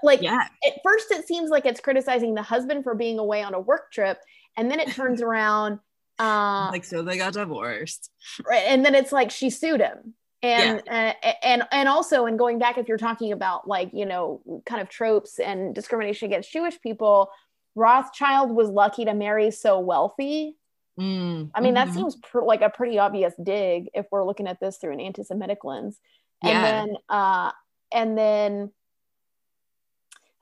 like 0.03 0.21
yeah, 0.21 0.47
at 0.65 0.73
first 0.83 1.11
it 1.11 1.27
seems 1.27 1.49
like 1.49 1.65
it's 1.65 1.79
criticizing 1.79 2.33
the 2.33 2.41
husband 2.41 2.83
for 2.83 2.95
being 2.95 3.19
away 3.19 3.43
on 3.43 3.53
a 3.53 3.59
work 3.59 3.91
trip 3.91 4.19
and 4.57 4.69
then 4.69 4.79
it 4.79 4.91
turns 4.91 5.21
around 5.21 5.79
uh 6.19 6.69
like 6.71 6.85
so 6.85 7.01
they 7.01 7.17
got 7.17 7.33
divorced 7.33 8.09
right 8.49 8.63
and 8.67 8.85
then 8.85 8.95
it's 8.95 9.11
like 9.11 9.29
she 9.29 9.49
sued 9.49 9.81
him 9.81 10.13
and 10.41 10.81
yeah. 10.85 11.13
uh, 11.23 11.31
and 11.43 11.63
and 11.71 11.89
also 11.89 12.25
and 12.25 12.39
going 12.39 12.57
back 12.57 12.77
if 12.77 12.87
you're 12.87 12.97
talking 12.97 13.31
about 13.31 13.67
like 13.67 13.89
you 13.93 14.05
know 14.05 14.41
kind 14.65 14.81
of 14.81 14.87
tropes 14.87 15.39
and 15.39 15.75
discrimination 15.75 16.27
against 16.27 16.51
jewish 16.51 16.79
people 16.81 17.29
rothschild 17.75 18.51
was 18.51 18.69
lucky 18.69 19.03
to 19.03 19.13
marry 19.13 19.51
so 19.51 19.79
wealthy 19.79 20.55
mm, 20.97 21.49
i 21.53 21.59
mean 21.59 21.75
mm-hmm. 21.75 21.85
that 21.85 21.93
seems 21.93 22.15
pr- 22.15 22.43
like 22.43 22.61
a 22.61 22.69
pretty 22.69 22.97
obvious 22.97 23.33
dig 23.43 23.89
if 23.93 24.05
we're 24.09 24.25
looking 24.25 24.47
at 24.47 24.59
this 24.61 24.77
through 24.77 24.93
an 24.93 25.01
anti-semitic 25.01 25.65
lens 25.65 25.99
and 26.41 26.51
yeah. 26.51 26.61
then 26.61 26.95
uh 27.09 27.51
and 27.93 28.17
then 28.17 28.71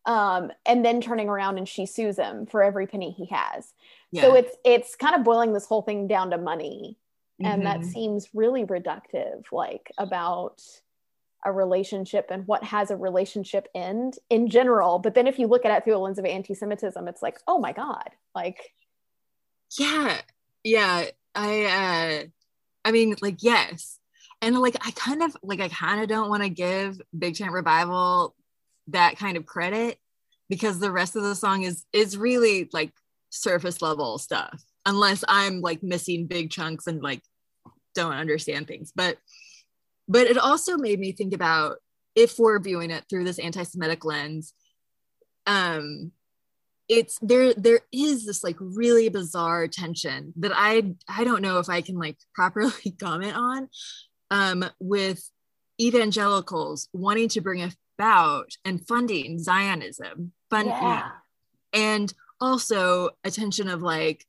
um, 0.06 0.52
and 0.66 0.84
then 0.84 1.02
turning 1.02 1.30
around 1.30 1.58
and 1.58 1.68
she 1.68 1.86
sues 1.86 2.18
him 2.18 2.46
for 2.46 2.62
every 2.62 2.88
penny 2.88 3.12
he 3.12 3.26
has. 3.28 3.74
Yeah. 4.12 4.24
So 4.24 4.36
it's 4.36 4.56
it's 4.64 4.96
kind 4.96 5.16
of 5.16 5.24
boiling 5.24 5.54
this 5.54 5.66
whole 5.66 5.82
thing 5.82 6.08
down 6.08 6.32
to 6.32 6.38
money, 6.38 6.98
and 7.40 7.64
mm-hmm. 7.64 7.82
that 7.82 7.86
seems 7.86 8.30
really 8.34 8.66
reductive, 8.66 9.44
like 9.52 9.92
about 9.98 10.62
a 11.46 11.52
relationship 11.52 12.28
and 12.30 12.48
what 12.48 12.64
has 12.64 12.90
a 12.90 12.96
relationship 12.96 13.68
end 13.76 14.18
in 14.30 14.50
general. 14.50 15.00
But 15.00 15.14
then 15.14 15.28
if 15.28 15.40
you 15.40 15.48
look 15.48 15.66
at 15.66 15.76
it 15.78 15.84
through 15.84 15.98
a 15.98 16.00
lens 16.00 16.20
of 16.20 16.26
anti-Semitism, 16.26 17.08
it's 17.08 17.22
like, 17.22 17.40
oh 17.48 17.60
my 17.60 17.74
god, 17.74 18.10
like, 18.34 18.74
yeah, 19.78 20.22
yeah, 20.64 21.06
I, 21.36 21.66
uh, 21.66 22.28
I 22.86 22.92
mean, 22.92 23.16
like, 23.22 23.38
yes, 23.42 24.00
and 24.42 24.60
like 24.60 24.76
I 24.86 24.92
kind 24.92 25.24
of 25.24 25.36
like 25.42 25.62
I 25.62 25.70
kind 25.70 26.02
of 26.02 26.10
don't 26.10 26.30
want 26.30 26.44
to 26.44 26.50
give 26.50 27.02
Big 27.18 27.36
Tent 27.36 27.52
Revival 27.52 28.36
that 28.88 29.18
kind 29.18 29.38
of 29.38 29.46
credit 29.46 29.98
because 30.50 30.80
the 30.80 30.92
rest 30.92 31.16
of 31.16 31.24
the 31.24 31.36
song 31.36 31.64
is 31.64 31.86
is 31.94 32.18
really 32.18 32.70
like 32.74 32.92
surface 33.30 33.82
level 33.82 34.18
stuff 34.18 34.64
unless 34.86 35.24
i'm 35.28 35.62
like 35.62 35.82
missing 35.82 36.28
big 36.28 36.52
chunks 36.52 36.86
and 36.86 37.02
like 37.02 37.22
don't 37.94 38.14
understand 38.14 38.68
things. 38.68 38.92
But 38.96 39.18
but 40.08 40.28
it 40.28 40.38
also 40.38 40.78
made 40.78 41.00
me 41.00 41.12
think 41.12 41.34
about 41.34 41.78
if 42.16 42.38
we're 42.38 42.60
viewing 42.60 42.92
it 42.92 43.06
through 43.10 43.24
this 43.24 43.40
anti-semitic 43.40 44.06
lens 44.06 44.54
um 45.48 46.12
it's 46.88 47.18
there 47.22 47.54
there 47.56 47.80
is 47.92 48.26
this 48.26 48.44
like 48.44 48.56
really 48.60 49.10
bizarre 49.10 49.68
tension 49.68 50.32
that 50.38 50.52
i 50.54 50.94
i 51.10 51.24
don't 51.24 51.42
know 51.42 51.58
if 51.60 51.70
i 51.70 51.82
can 51.82 51.98
like 51.98 52.18
properly 52.36 52.92
comment 53.00 53.36
on 53.36 53.68
um 54.32 54.64
with 54.80 55.30
evangelicals 55.82 56.88
wanting 56.94 57.28
to 57.28 57.42
bring 57.42 57.62
about 57.98 58.52
and 58.66 58.86
funding 58.86 59.40
Zionism, 59.40 60.32
fund, 60.50 60.68
yeah. 60.68 61.10
and 61.72 62.14
also 62.40 63.12
attention 63.24 63.70
of 63.70 63.82
like 63.82 64.26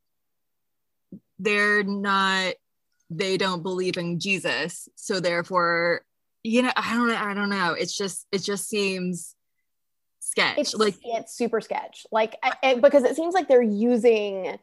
they're 1.39 1.83
not 1.83 2.55
they 3.11 3.37
don't 3.37 3.63
believe 3.63 3.97
in 3.97 4.19
Jesus, 4.19 4.89
so 4.95 5.21
therefore, 5.21 6.03
you 6.43 6.63
know, 6.63 6.73
I 6.77 6.95
don't 6.95 7.09
know, 7.09 7.17
I 7.17 7.35
don't 7.35 7.51
know. 7.51 7.73
It's 7.73 7.97
just 7.97 8.27
it 8.33 8.43
just 8.43 8.69
seems 8.69 9.35
sketch, 10.21 10.59
it's, 10.59 10.75
like 10.75 10.97
it's 11.03 11.37
super 11.37 11.61
sketch, 11.61 12.07
like 12.11 12.37
I, 12.43 12.75
because 12.75 13.05
it 13.05 13.17
seems 13.17 13.35
like 13.35 13.49
they're 13.49 13.63
using 13.63 14.59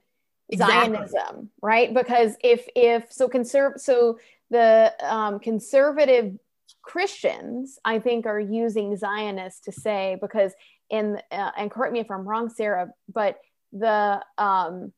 Exactly. 0.51 0.97
Zionism, 0.97 1.49
right? 1.61 1.93
Because 1.93 2.35
if 2.43 2.67
if 2.75 3.11
so 3.11 3.29
conserv 3.29 3.79
so 3.79 4.19
the 4.49 4.93
um, 5.01 5.39
conservative 5.39 6.37
Christians, 6.83 7.79
I 7.85 7.99
think, 7.99 8.25
are 8.25 8.39
using 8.39 8.95
Zionists 8.97 9.61
to 9.61 9.71
say 9.71 10.17
because 10.21 10.53
in 10.89 11.19
uh, 11.31 11.51
and 11.57 11.71
correct 11.71 11.93
me 11.93 11.99
if 11.99 12.11
I'm 12.11 12.27
wrong, 12.27 12.49
Sarah, 12.49 12.89
but 13.13 13.39
the 13.71 14.21
um, 14.37 14.91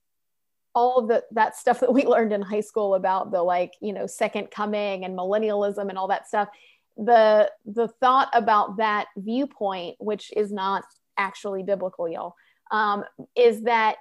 all 0.75 0.99
of 0.99 1.07
the 1.07 1.23
that 1.31 1.55
stuff 1.55 1.79
that 1.79 1.93
we 1.93 2.05
learned 2.07 2.33
in 2.33 2.41
high 2.41 2.61
school 2.61 2.95
about 2.95 3.31
the 3.31 3.41
like 3.41 3.73
you 3.81 3.93
know 3.93 4.07
second 4.07 4.51
coming 4.51 5.05
and 5.05 5.17
millennialism 5.17 5.89
and 5.89 5.97
all 5.97 6.07
that 6.07 6.27
stuff 6.27 6.49
the 6.97 7.49
the 7.65 7.87
thought 7.87 8.29
about 8.33 8.77
that 8.77 9.07
viewpoint 9.17 9.95
which 9.99 10.31
is 10.35 10.51
not 10.51 10.83
actually 11.17 11.63
biblical 11.63 12.07
y'all 12.07 12.35
um, 12.71 13.03
is 13.35 13.63
that 13.63 13.97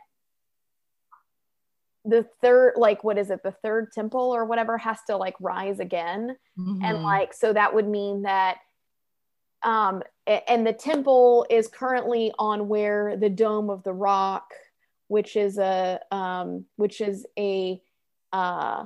the 2.04 2.26
third 2.40 2.74
like 2.76 3.04
what 3.04 3.18
is 3.18 3.30
it? 3.30 3.42
The 3.42 3.52
third 3.52 3.92
temple 3.92 4.34
or 4.34 4.44
whatever 4.44 4.78
has 4.78 4.98
to 5.08 5.16
like 5.16 5.34
rise 5.40 5.80
again. 5.80 6.36
Mm-hmm. 6.58 6.84
and 6.84 7.02
like 7.02 7.32
so 7.32 7.52
that 7.52 7.74
would 7.74 7.88
mean 7.88 8.22
that 8.22 8.58
um 9.62 10.02
and 10.26 10.66
the 10.66 10.72
temple 10.72 11.46
is 11.48 11.68
currently 11.68 12.32
on 12.38 12.68
where 12.68 13.16
the 13.16 13.30
dome 13.30 13.70
of 13.70 13.82
the 13.84 13.92
rock 13.92 14.52
which 15.08 15.36
is 15.36 15.58
a 15.58 16.00
um 16.10 16.64
which 16.76 17.00
is 17.00 17.26
a 17.38 17.80
uh 18.32 18.84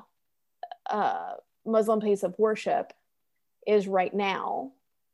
uh 0.91 1.33
muslim 1.65 2.01
place 2.01 2.23
of 2.23 2.39
worship 2.39 2.93
is 3.67 3.89
right 3.89 4.15
now. 4.15 4.73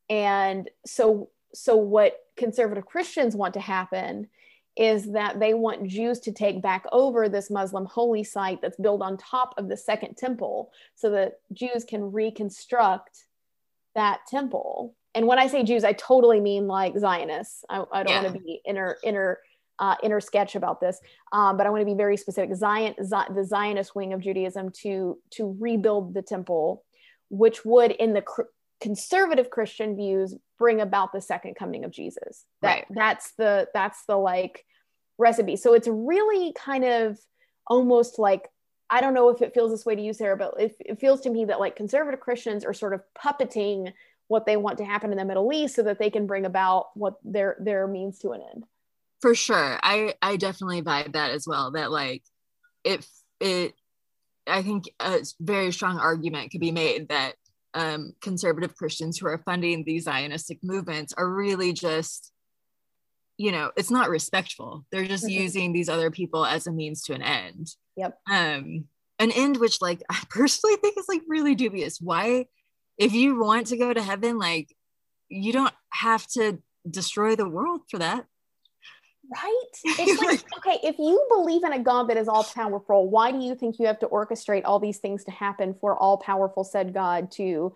And 0.08 0.68
so 0.86 1.30
so 1.54 1.76
what 1.76 2.18
conservative 2.36 2.86
christians 2.86 3.36
want 3.36 3.54
to 3.54 3.60
happen 3.60 4.28
is 4.76 5.12
that 5.12 5.38
they 5.38 5.54
want 5.54 5.86
Jews 5.86 6.18
to 6.20 6.32
take 6.32 6.62
back 6.62 6.86
over 6.92 7.28
this 7.28 7.50
Muslim 7.50 7.84
holy 7.84 8.24
site 8.24 8.62
that's 8.62 8.78
built 8.78 9.02
on 9.02 9.16
top 9.18 9.54
of 9.58 9.68
the 9.68 9.76
second 9.76 10.16
temple 10.16 10.72
so 10.94 11.10
that 11.10 11.40
Jews 11.52 11.84
can 11.84 12.10
reconstruct 12.12 13.24
that 13.94 14.20
temple. 14.28 14.94
And 15.14 15.26
when 15.26 15.38
I 15.38 15.46
say 15.46 15.62
Jews, 15.62 15.84
I 15.84 15.92
totally 15.92 16.40
mean 16.40 16.66
like 16.66 16.96
Zionists. 16.96 17.64
I, 17.68 17.84
I 17.92 18.02
don't 18.02 18.12
yeah. 18.12 18.22
want 18.22 18.34
to 18.34 18.40
be 18.40 18.62
inner, 18.64 18.96
inner, 19.04 19.40
uh, 19.78 19.96
inner 20.02 20.20
sketch 20.20 20.54
about 20.54 20.80
this, 20.80 21.00
um, 21.32 21.56
but 21.56 21.66
I 21.66 21.70
want 21.70 21.82
to 21.82 21.86
be 21.86 21.94
very 21.94 22.16
specific. 22.16 22.54
Zion, 22.54 22.94
Z- 23.02 23.34
the 23.34 23.44
Zionist 23.44 23.94
wing 23.94 24.12
of 24.12 24.20
Judaism 24.20 24.70
to 24.82 25.18
to 25.32 25.56
rebuild 25.58 26.14
the 26.14 26.22
temple, 26.22 26.84
which 27.28 27.64
would, 27.64 27.90
in 27.90 28.12
the 28.12 28.22
cr- 28.22 28.42
conservative 28.82 29.48
Christian 29.48 29.94
views 29.96 30.34
bring 30.58 30.80
about 30.80 31.12
the 31.12 31.20
second 31.20 31.54
coming 31.54 31.84
of 31.84 31.92
Jesus. 31.92 32.44
That 32.60 32.68
right. 32.68 32.86
that's 32.90 33.32
the 33.38 33.68
that's 33.72 34.04
the 34.06 34.16
like 34.16 34.64
recipe. 35.18 35.56
So 35.56 35.72
it's 35.72 35.88
really 35.88 36.52
kind 36.52 36.84
of 36.84 37.18
almost 37.66 38.18
like 38.18 38.48
I 38.90 39.00
don't 39.00 39.14
know 39.14 39.30
if 39.30 39.40
it 39.40 39.54
feels 39.54 39.70
this 39.70 39.86
way 39.86 39.94
to 39.94 40.02
you, 40.02 40.12
Sarah, 40.12 40.36
but 40.36 40.54
it, 40.58 40.76
it 40.80 41.00
feels 41.00 41.22
to 41.22 41.30
me 41.30 41.46
that 41.46 41.60
like 41.60 41.76
conservative 41.76 42.20
Christians 42.20 42.64
are 42.64 42.74
sort 42.74 42.92
of 42.92 43.00
puppeting 43.16 43.92
what 44.26 44.46
they 44.46 44.56
want 44.56 44.78
to 44.78 44.84
happen 44.84 45.12
in 45.12 45.18
the 45.18 45.24
Middle 45.24 45.52
East 45.52 45.76
so 45.76 45.82
that 45.84 45.98
they 45.98 46.10
can 46.10 46.26
bring 46.26 46.44
about 46.44 46.86
what 46.94 47.14
their 47.22 47.56
their 47.60 47.86
means 47.86 48.18
to 48.18 48.32
an 48.32 48.42
end. 48.52 48.64
For 49.20 49.34
sure, 49.36 49.78
I 49.80 50.14
I 50.20 50.36
definitely 50.36 50.82
vibe 50.82 51.12
that 51.12 51.30
as 51.30 51.46
well. 51.46 51.70
That 51.70 51.92
like 51.92 52.24
if 52.82 53.08
it, 53.38 53.74
I 54.46 54.62
think 54.62 54.90
a 54.98 55.20
very 55.40 55.70
strong 55.70 55.98
argument 55.98 56.50
could 56.50 56.60
be 56.60 56.72
made 56.72 57.08
that 57.08 57.34
um, 57.74 58.12
conservative 58.20 58.76
Christians 58.76 59.18
who 59.18 59.26
are 59.26 59.42
funding 59.44 59.84
these 59.84 60.06
Zionistic 60.06 60.58
movements 60.62 61.14
are 61.16 61.28
really 61.28 61.72
just, 61.72 62.32
you 63.38 63.52
know, 63.52 63.70
it's 63.76 63.90
not 63.90 64.10
respectful. 64.10 64.84
They're 64.90 65.06
just 65.06 65.24
mm-hmm. 65.24 65.42
using 65.42 65.72
these 65.72 65.88
other 65.88 66.10
people 66.10 66.44
as 66.44 66.66
a 66.66 66.72
means 66.72 67.02
to 67.04 67.14
an 67.14 67.22
end. 67.22 67.68
Yep. 67.96 68.18
Um, 68.30 68.84
an 69.18 69.30
end 69.30 69.58
which, 69.58 69.80
like, 69.80 70.02
I 70.10 70.20
personally 70.28 70.76
think 70.76 70.98
is 70.98 71.08
like 71.08 71.22
really 71.28 71.54
dubious. 71.54 72.00
Why, 72.00 72.46
if 72.98 73.12
you 73.12 73.38
want 73.38 73.68
to 73.68 73.76
go 73.76 73.92
to 73.92 74.02
heaven, 74.02 74.38
like, 74.38 74.74
you 75.28 75.52
don't 75.52 75.74
have 75.90 76.26
to 76.28 76.58
destroy 76.88 77.36
the 77.36 77.48
world 77.48 77.82
for 77.90 77.98
that. 77.98 78.26
Right? 79.30 79.64
It's 79.84 80.22
like, 80.22 80.44
okay, 80.58 80.78
if 80.82 80.98
you 80.98 81.24
believe 81.28 81.64
in 81.64 81.72
a 81.72 81.78
God 81.78 82.08
that 82.08 82.16
is 82.16 82.28
all 82.28 82.44
powerful, 82.44 83.08
why 83.08 83.32
do 83.32 83.38
you 83.38 83.54
think 83.54 83.78
you 83.78 83.86
have 83.86 83.98
to 84.00 84.06
orchestrate 84.06 84.62
all 84.64 84.78
these 84.78 84.98
things 84.98 85.24
to 85.24 85.30
happen 85.30 85.74
for 85.80 85.96
all 85.96 86.16
powerful 86.18 86.64
said 86.64 86.92
God 86.92 87.30
to, 87.32 87.74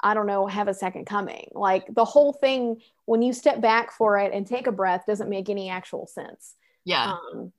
I 0.00 0.14
don't 0.14 0.26
know, 0.26 0.46
have 0.46 0.68
a 0.68 0.74
second 0.74 1.06
coming? 1.06 1.50
Like 1.54 1.92
the 1.94 2.04
whole 2.04 2.32
thing, 2.32 2.82
when 3.04 3.22
you 3.22 3.32
step 3.32 3.60
back 3.60 3.92
for 3.92 4.18
it 4.18 4.32
and 4.32 4.46
take 4.46 4.66
a 4.66 4.72
breath, 4.72 5.04
doesn't 5.06 5.30
make 5.30 5.48
any 5.48 5.70
actual 5.70 6.06
sense. 6.06 6.54
Yeah. 6.84 7.12
Um, 7.12 7.52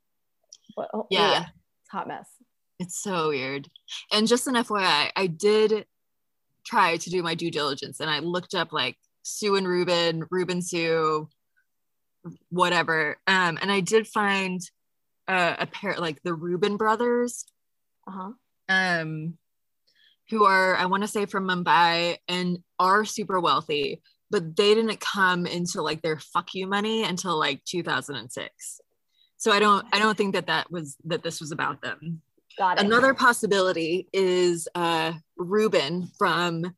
but, 0.75 0.89
oh, 0.93 1.07
yeah. 1.09 1.31
yeah. 1.31 1.45
It's 1.81 1.89
hot 1.89 2.07
mess. 2.07 2.29
It's 2.79 2.97
so 3.01 3.29
weird. 3.29 3.69
And 4.11 4.27
just 4.27 4.47
an 4.47 4.55
FYI, 4.55 5.11
I 5.15 5.27
did 5.27 5.85
try 6.65 6.97
to 6.97 7.09
do 7.09 7.23
my 7.23 7.35
due 7.35 7.51
diligence 7.51 7.99
and 7.99 8.09
I 8.09 8.19
looked 8.19 8.53
up 8.53 8.71
like 8.71 8.97
Sue 9.23 9.55
and 9.55 9.67
Reuben, 9.67 10.25
Reuben 10.29 10.61
Sue, 10.61 11.27
whatever. 12.49 13.17
Um, 13.27 13.57
and 13.61 13.71
I 13.71 13.79
did 13.79 14.07
find 14.07 14.61
uh, 15.29 15.55
a 15.59 15.67
pair 15.67 15.95
like 15.97 16.21
the 16.23 16.33
Reuben 16.33 16.75
brothers, 16.75 17.45
uh-huh. 18.07 18.31
um, 18.67 19.37
who 20.29 20.43
are 20.45 20.75
I 20.75 20.87
want 20.87 21.03
to 21.03 21.07
say 21.07 21.25
from 21.27 21.47
Mumbai 21.47 22.17
and 22.27 22.59
are 22.79 23.05
super 23.05 23.39
wealthy, 23.39 24.01
but 24.31 24.55
they 24.55 24.73
didn't 24.73 24.99
come 24.99 25.45
into 25.45 25.83
like 25.83 26.01
their 26.01 26.17
fuck 26.17 26.55
you 26.55 26.65
money 26.65 27.03
until 27.03 27.37
like 27.37 27.63
2006. 27.65 28.81
So 29.37 29.51
I 29.51 29.59
don't 29.59 29.85
I 29.93 29.99
don't 29.99 30.17
think 30.17 30.33
that 30.33 30.47
that 30.47 30.71
was 30.71 30.97
that 31.05 31.23
this 31.23 31.39
was 31.39 31.51
about 31.51 31.81
them. 31.81 32.21
Got 32.57 32.79
it. 32.79 32.85
Another 32.85 33.13
possibility 33.13 34.09
is 34.11 34.67
uh, 34.73 35.13
Reuben 35.37 36.09
from 36.17 36.73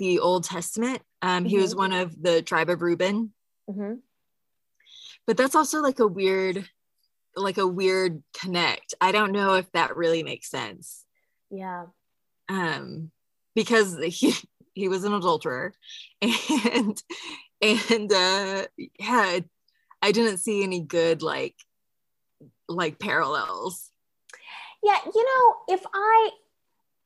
the 0.00 0.18
Old 0.18 0.42
Testament. 0.42 1.00
Um, 1.22 1.44
mm-hmm. 1.44 1.46
He 1.50 1.58
was 1.58 1.70
mm-hmm. 1.70 1.78
one 1.78 1.92
of 1.92 2.20
the 2.20 2.42
tribe 2.42 2.68
of 2.68 2.82
Reuben. 2.82 3.32
Mm-hmm 3.70 3.94
but 5.26 5.36
that's 5.36 5.54
also 5.54 5.80
like 5.80 5.98
a 5.98 6.06
weird 6.06 6.68
like 7.36 7.58
a 7.58 7.66
weird 7.66 8.22
connect. 8.38 8.94
I 9.00 9.12
don't 9.12 9.32
know 9.32 9.54
if 9.54 9.70
that 9.72 9.96
really 9.96 10.22
makes 10.22 10.50
sense. 10.50 11.04
Yeah. 11.50 11.86
Um, 12.48 13.10
because 13.54 13.98
he 13.98 14.34
he 14.74 14.88
was 14.88 15.04
an 15.04 15.12
adulterer, 15.12 15.74
and 16.22 17.02
and 17.60 18.12
uh, 18.12 18.66
yeah, 18.98 19.40
I 20.02 20.12
didn't 20.12 20.38
see 20.38 20.62
any 20.62 20.80
good 20.80 21.22
like 21.22 21.56
like 22.68 22.98
parallels. 22.98 23.90
Yeah, 24.82 24.98
you 25.14 25.24
know, 25.24 25.74
if 25.74 25.84
I 25.92 26.30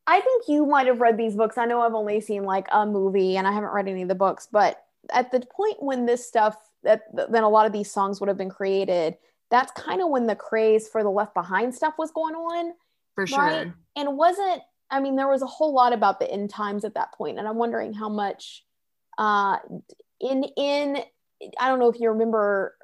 I 0.06 0.20
think 0.20 0.48
you 0.48 0.66
might 0.66 0.86
have 0.86 1.00
read 1.00 1.16
these 1.16 1.36
books. 1.36 1.56
I 1.56 1.66
know 1.66 1.80
I've 1.80 1.94
only 1.94 2.20
seen 2.20 2.44
like 2.44 2.66
a 2.72 2.84
movie 2.84 3.36
and 3.36 3.46
I 3.46 3.52
haven't 3.52 3.70
read 3.72 3.88
any 3.88 4.02
of 4.02 4.08
the 4.08 4.14
books, 4.14 4.48
but 4.50 4.84
at 5.10 5.30
the 5.30 5.40
point 5.40 5.76
when 5.82 6.04
this 6.04 6.26
stuff 6.26 6.56
that 6.82 7.02
then 7.30 7.42
a 7.42 7.48
lot 7.48 7.66
of 7.66 7.72
these 7.72 7.90
songs 7.90 8.20
would 8.20 8.28
have 8.28 8.38
been 8.38 8.50
created, 8.50 9.16
that's 9.50 9.72
kind 9.72 10.00
of 10.00 10.08
when 10.08 10.26
the 10.26 10.36
craze 10.36 10.88
for 10.88 11.02
the 11.02 11.10
left 11.10 11.34
behind 11.34 11.74
stuff 11.74 11.94
was 11.98 12.10
going 12.10 12.34
on. 12.34 12.72
For 13.14 13.26
sure. 13.26 13.38
Right? 13.38 13.72
And 13.96 14.16
wasn't 14.16 14.62
I 14.90 15.00
mean 15.00 15.16
there 15.16 15.28
was 15.28 15.42
a 15.42 15.46
whole 15.46 15.74
lot 15.74 15.92
about 15.92 16.20
the 16.20 16.30
end 16.30 16.50
times 16.50 16.84
at 16.84 16.94
that 16.94 17.12
point 17.12 17.38
and 17.38 17.46
I'm 17.46 17.56
wondering 17.56 17.92
how 17.92 18.08
much 18.08 18.64
uh 19.18 19.58
in 20.20 20.44
in 20.56 20.98
I 21.58 21.68
don't 21.68 21.78
know 21.78 21.90
if 21.90 22.00
you 22.00 22.10
remember 22.10 22.76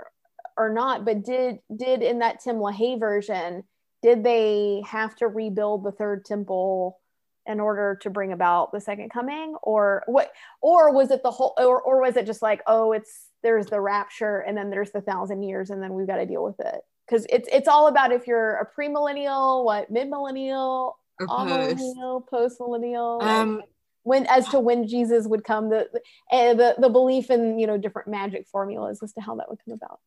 or 0.57 0.73
not, 0.73 1.05
but 1.05 1.25
did 1.25 1.59
did 1.75 2.03
in 2.03 2.21
that 2.21 2.41
Tim 2.41 2.57
LaHaye 2.57 2.99
version, 2.99 3.65
did 4.03 4.25
they 4.25 4.83
have 4.87 5.15
to 5.17 5.29
rebuild 5.29 5.85
the 5.85 5.93
third 5.93 6.25
temple 6.25 6.99
in 7.47 7.61
order 7.61 7.99
to 8.03 8.11
bring 8.11 8.33
about 8.33 8.73
the 8.73 8.81
second 8.81 9.11
coming 9.11 9.55
or 9.63 10.03
what 10.07 10.33
or 10.63 10.93
was 10.93 11.11
it 11.11 11.23
the 11.23 11.31
whole 11.31 11.55
or, 11.59 11.81
or 11.81 12.01
was 12.01 12.17
it 12.17 12.27
just 12.27 12.43
like 12.43 12.61
oh 12.67 12.93
it's 12.93 13.29
there's 13.47 13.67
the 13.67 13.81
rapture 13.81 14.41
and 14.41 14.57
then 14.57 14.71
there's 14.71 14.91
the 14.91 15.01
thousand 15.01 15.45
years 15.45 15.71
and 15.71 15.81
then 15.81 15.95
we've 15.95 16.09
got 16.09 16.17
to 16.17 16.27
deal 16.27 16.43
with 16.43 16.59
it. 16.59 16.81
Because 17.07 17.25
it's 17.31 17.49
it's 17.53 17.69
all 17.69 17.87
about 17.87 18.11
if 18.11 18.27
you're 18.27 18.57
a 18.57 18.67
premillennial 18.67 19.65
what 19.65 19.89
mid-millennial 19.89 20.99
millennial 21.21 22.27
post-millennial 22.29 23.23
um 23.23 23.63
when 24.03 24.27
as 24.27 24.49
to 24.49 24.59
when 24.59 24.87
jesus 24.87 25.27
would 25.27 25.45
come 25.45 25.71
the, 25.71 25.89
the 25.93 26.01
eh, 26.33 26.53
the 26.53 26.75
the 26.79 26.89
belief 26.89 27.31
in 27.31 27.59
you 27.61 27.67
know 27.69 27.79
different 27.79 28.09
magic 28.09 28.47
formulas 28.49 29.01
as 29.05 29.13
to 29.13 29.21
how 29.21 29.37
that 29.37 29.49
would 29.49 29.59
come 29.65 29.75
about. 29.75 30.01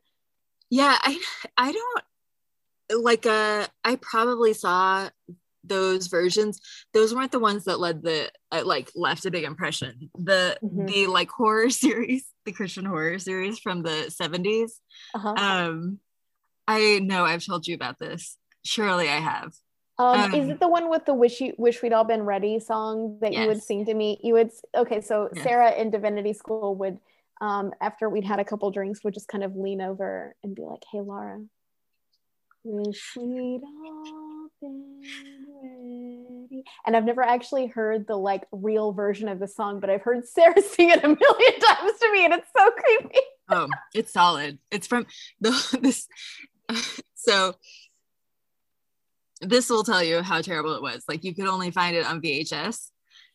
Yeah 0.70 0.98
i 1.02 1.20
i 1.58 1.72
don't 1.72 3.04
like 3.04 3.26
uh 3.26 3.66
i 3.86 3.96
probably 3.96 4.54
saw 4.54 5.10
those 5.64 6.08
versions 6.08 6.60
those 6.94 7.14
weren't 7.14 7.32
the 7.32 7.40
ones 7.40 7.66
that 7.66 7.80
led 7.80 8.02
the 8.02 8.32
uh, 8.52 8.62
like 8.66 8.92
left 8.96 9.26
a 9.26 9.32
big 9.32 9.44
impression 9.44 10.10
the 10.16 10.58
mm-hmm. 10.64 10.86
the 10.86 11.08
like 11.08 11.30
horror 11.30 11.70
series 11.70 12.26
the 12.46 12.52
christian 12.52 12.86
horror 12.86 13.20
series 13.20 13.60
from 13.60 13.84
the 13.84 14.14
70s 14.22 14.72
uh-huh. 15.14 15.34
um 15.38 16.00
i 16.68 17.00
know 17.00 17.26
i've 17.26 17.46
told 17.46 17.68
you 17.68 17.76
about 17.76 18.00
this 18.00 18.38
surely 18.64 19.10
i 19.10 19.18
have 19.18 19.52
um, 19.98 20.20
um, 20.22 20.34
is 20.34 20.48
it 20.48 20.62
the 20.62 20.68
one 20.68 20.90
with 20.90 21.06
the 21.06 21.14
wish 21.14 21.42
you 21.42 21.54
wish 21.58 21.82
we'd 21.82 21.92
all 21.92 22.06
been 22.06 22.24
ready 22.24 22.60
song 22.60 23.18
that 23.22 23.34
yes. 23.34 23.42
you 23.42 23.48
would 23.48 23.62
sing 23.62 23.86
to 23.86 23.94
me 23.94 24.20
you 24.24 24.34
would 24.34 24.52
okay 24.76 25.02
so 25.02 25.30
yes. 25.34 25.44
sarah 25.44 25.72
in 25.74 25.92
divinity 25.92 26.34
school 26.34 26.76
would 26.76 26.98
um 27.42 27.74
after 27.82 28.10
we'd 28.10 28.24
had 28.24 28.40
a 28.40 28.46
couple 28.46 28.72
drinks 28.72 29.04
would 29.04 29.14
just 29.14 29.28
kind 29.28 29.44
of 29.44 29.56
lean 29.56 29.82
over 29.82 30.36
and 30.44 30.56
be 30.56 30.62
like 30.62 30.84
hey 30.92 31.02
laura 31.02 31.42
And 36.86 36.96
I've 36.96 37.06
never 37.06 37.22
actually 37.22 37.68
heard 37.68 38.08
the 38.08 38.16
like 38.16 38.44
real 38.52 38.92
version 38.92 39.28
of 39.28 39.40
the 39.40 39.48
song, 39.48 39.80
but 39.80 39.90
I've 39.90 40.02
heard 40.02 40.28
Sarah 40.28 40.62
sing 40.62 40.90
it 40.90 41.04
a 41.04 41.08
million 41.08 41.60
times 41.60 42.00
to 42.00 42.12
me, 42.12 42.26
and 42.26 42.34
it's 42.34 42.50
so 42.56 42.72
creepy. 42.72 43.20
oh, 43.50 43.68
it's 43.94 44.14
solid. 44.14 44.60
It's 44.72 44.88
from 44.88 45.06
the 45.42 45.80
this. 45.82 46.08
So 47.16 47.56
this 49.42 49.70
will 49.70 49.84
tell 49.84 50.02
you 50.02 50.22
how 50.22 50.42
terrible 50.42 50.74
it 50.76 50.82
was. 50.82 51.04
Like 51.08 51.24
you 51.24 51.36
could 51.36 51.48
only 51.48 51.70
find 51.70 51.96
it 51.96 52.06
on 52.06 52.22
VHS. 52.22 52.88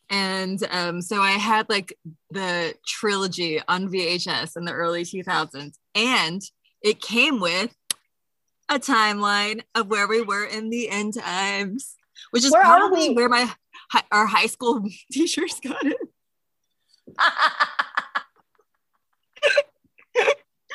And 0.09 0.59
um, 0.71 1.01
so 1.01 1.21
I 1.21 1.31
had 1.31 1.69
like 1.69 1.97
the 2.31 2.73
trilogy 2.87 3.61
on 3.67 3.89
VHS 3.89 4.57
in 4.57 4.65
the 4.65 4.71
early 4.71 5.03
2000s, 5.03 5.73
and 5.93 6.41
it 6.81 7.01
came 7.01 7.39
with 7.39 7.75
a 8.69 8.79
timeline 8.79 9.61
of 9.73 9.87
where 9.87 10.07
we 10.07 10.21
were 10.21 10.45
in 10.45 10.69
the 10.69 10.89
end 10.89 11.13
times, 11.13 11.95
which 12.31 12.43
is 12.43 12.51
where 12.51 12.63
probably 12.63 13.13
where 13.13 13.29
my 13.29 13.51
our 14.11 14.25
high 14.25 14.47
school 14.47 14.83
teachers 15.11 15.59
got 15.59 15.85
it. 15.85 15.97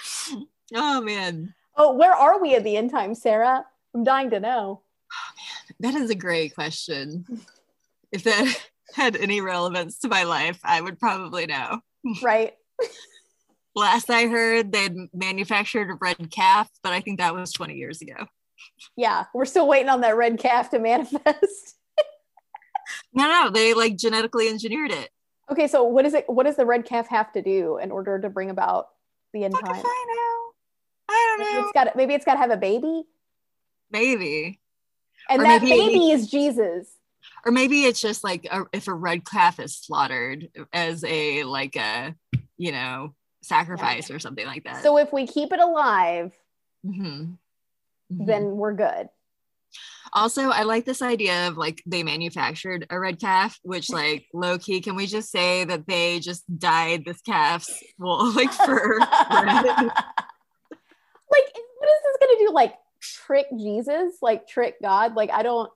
oh 0.75 1.01
man. 1.01 1.55
Oh, 1.77 1.95
where 1.95 2.13
are 2.13 2.41
we 2.41 2.55
at 2.55 2.65
the 2.65 2.77
end 2.77 2.91
time, 2.91 3.15
Sarah? 3.15 3.65
I'm 3.95 4.05
dying 4.05 4.31
to 4.31 4.41
know. 4.41 4.83
Oh 5.13 5.33
man, 5.37 5.93
that 5.93 6.01
is 6.01 6.11
a 6.11 6.15
great 6.15 6.55
question. 6.55 7.25
If 8.13 8.25
that 8.25 8.71
had 8.95 9.17
any 9.17 9.41
relevance 9.41 9.99
to 10.01 10.09
my 10.09 10.25
life, 10.25 10.61
I 10.65 10.81
would 10.81 10.99
probably 10.99 11.47
know. 11.47 11.81
Right. 12.23 12.55
Last 13.75 14.11
I 14.11 14.27
heard, 14.27 14.73
they'd 14.73 14.97
manufactured 15.15 15.91
a 15.91 15.95
red 16.01 16.31
calf, 16.31 16.69
but 16.83 16.93
I 16.93 17.01
think 17.01 17.19
that 17.19 17.35
was 17.35 17.53
20 17.53 17.75
years 17.75 18.03
ago. 18.03 18.27
Yeah, 18.97 19.25
we're 19.33 19.45
still 19.45 19.69
waiting 19.69 19.89
on 19.89 20.01
that 20.01 20.17
red 20.17 20.39
calf 20.39 20.71
to 20.71 20.79
manifest. 20.79 21.77
no, 23.15 23.29
no, 23.29 23.51
they 23.51 23.75
like 23.75 23.97
genetically 23.97 24.49
engineered 24.49 24.91
it. 24.91 25.11
Okay, 25.51 25.67
so 25.67 25.85
what 25.85 26.05
is 26.05 26.15
it? 26.15 26.25
What 26.29 26.47
does 26.47 26.57
the 26.57 26.67
red 26.67 26.85
calf 26.85 27.09
have 27.09 27.33
to 27.33 27.43
do 27.43 27.79
in 27.79 27.91
order 27.91 28.21
to 28.21 28.29
bring 28.29 28.51
about 28.51 28.89
the 29.33 29.45
end 29.45 29.55
time? 29.55 29.65
I 29.67 29.77
know. 29.77 30.51
I 31.09 31.37
don't 31.37 31.39
maybe 31.39 31.55
know. 31.55 31.65
It's 31.65 31.73
got 31.73 31.97
maybe 31.97 32.15
it's 32.15 32.25
got 32.25 32.35
to 32.35 32.41
have 32.41 32.51
a 32.51 32.57
baby. 32.57 33.05
Maybe. 33.91 34.61
And 35.29 35.43
or 35.43 35.45
that 35.45 35.63
baby 35.63 36.11
is 36.11 36.31
Jesus. 36.31 36.89
Or 37.45 37.53
maybe 37.53 37.85
it's 37.85 38.01
just 38.01 38.25
like 38.25 38.47
a, 38.51 38.65
if 38.73 38.89
a 38.89 38.95
red 38.95 39.25
calf 39.25 39.59
is 39.61 39.77
slaughtered 39.77 40.49
as 40.73 41.05
a 41.05 41.45
like 41.45 41.77
a 41.77 42.15
you 42.57 42.73
know 42.73 43.15
sacrifice 43.43 44.11
yeah. 44.11 44.17
or 44.17 44.19
something 44.19 44.47
like 44.47 44.65
that. 44.65 44.83
So 44.83 44.99
if 44.99 45.13
we 45.13 45.27
keep 45.27 45.53
it 45.53 45.61
alive, 45.61 46.33
mm-hmm. 46.85 47.03
Mm-hmm. 48.13 48.25
then 48.27 48.57
we're 48.57 48.75
good. 48.75 49.09
Also, 50.13 50.51
I 50.51 50.65
like 50.65 50.85
this 50.85 51.03
idea 51.03 51.49
of 51.49 51.57
like 51.57 51.83
they 51.87 52.03
manufactured 52.03 52.87
a 52.91 52.99
red 52.99 53.21
calf, 53.21 53.59
which 53.63 53.91
like 53.93 54.27
low 54.35 54.59
key, 54.59 54.81
can 54.81 54.97
we 54.97 55.07
just 55.07 55.31
say 55.31 55.65
that 55.65 55.87
they 55.87 56.21
just 56.21 56.43
dyed 56.59 57.05
this 57.05 57.21
calf's 57.23 57.83
well 57.99 58.33
like 58.35 58.53
fur? 58.53 58.99
like, 58.99 59.11
what 59.31 59.91
is 61.89 62.03
this 62.05 62.17
gonna 62.21 62.39
do? 62.39 62.51
Like 62.53 62.75
trick 63.01 63.47
Jesus? 63.57 64.15
Like 64.21 64.49
trick 64.49 64.77
God? 64.83 65.15
Like 65.15 65.31
I 65.31 65.43
don't. 65.43 65.71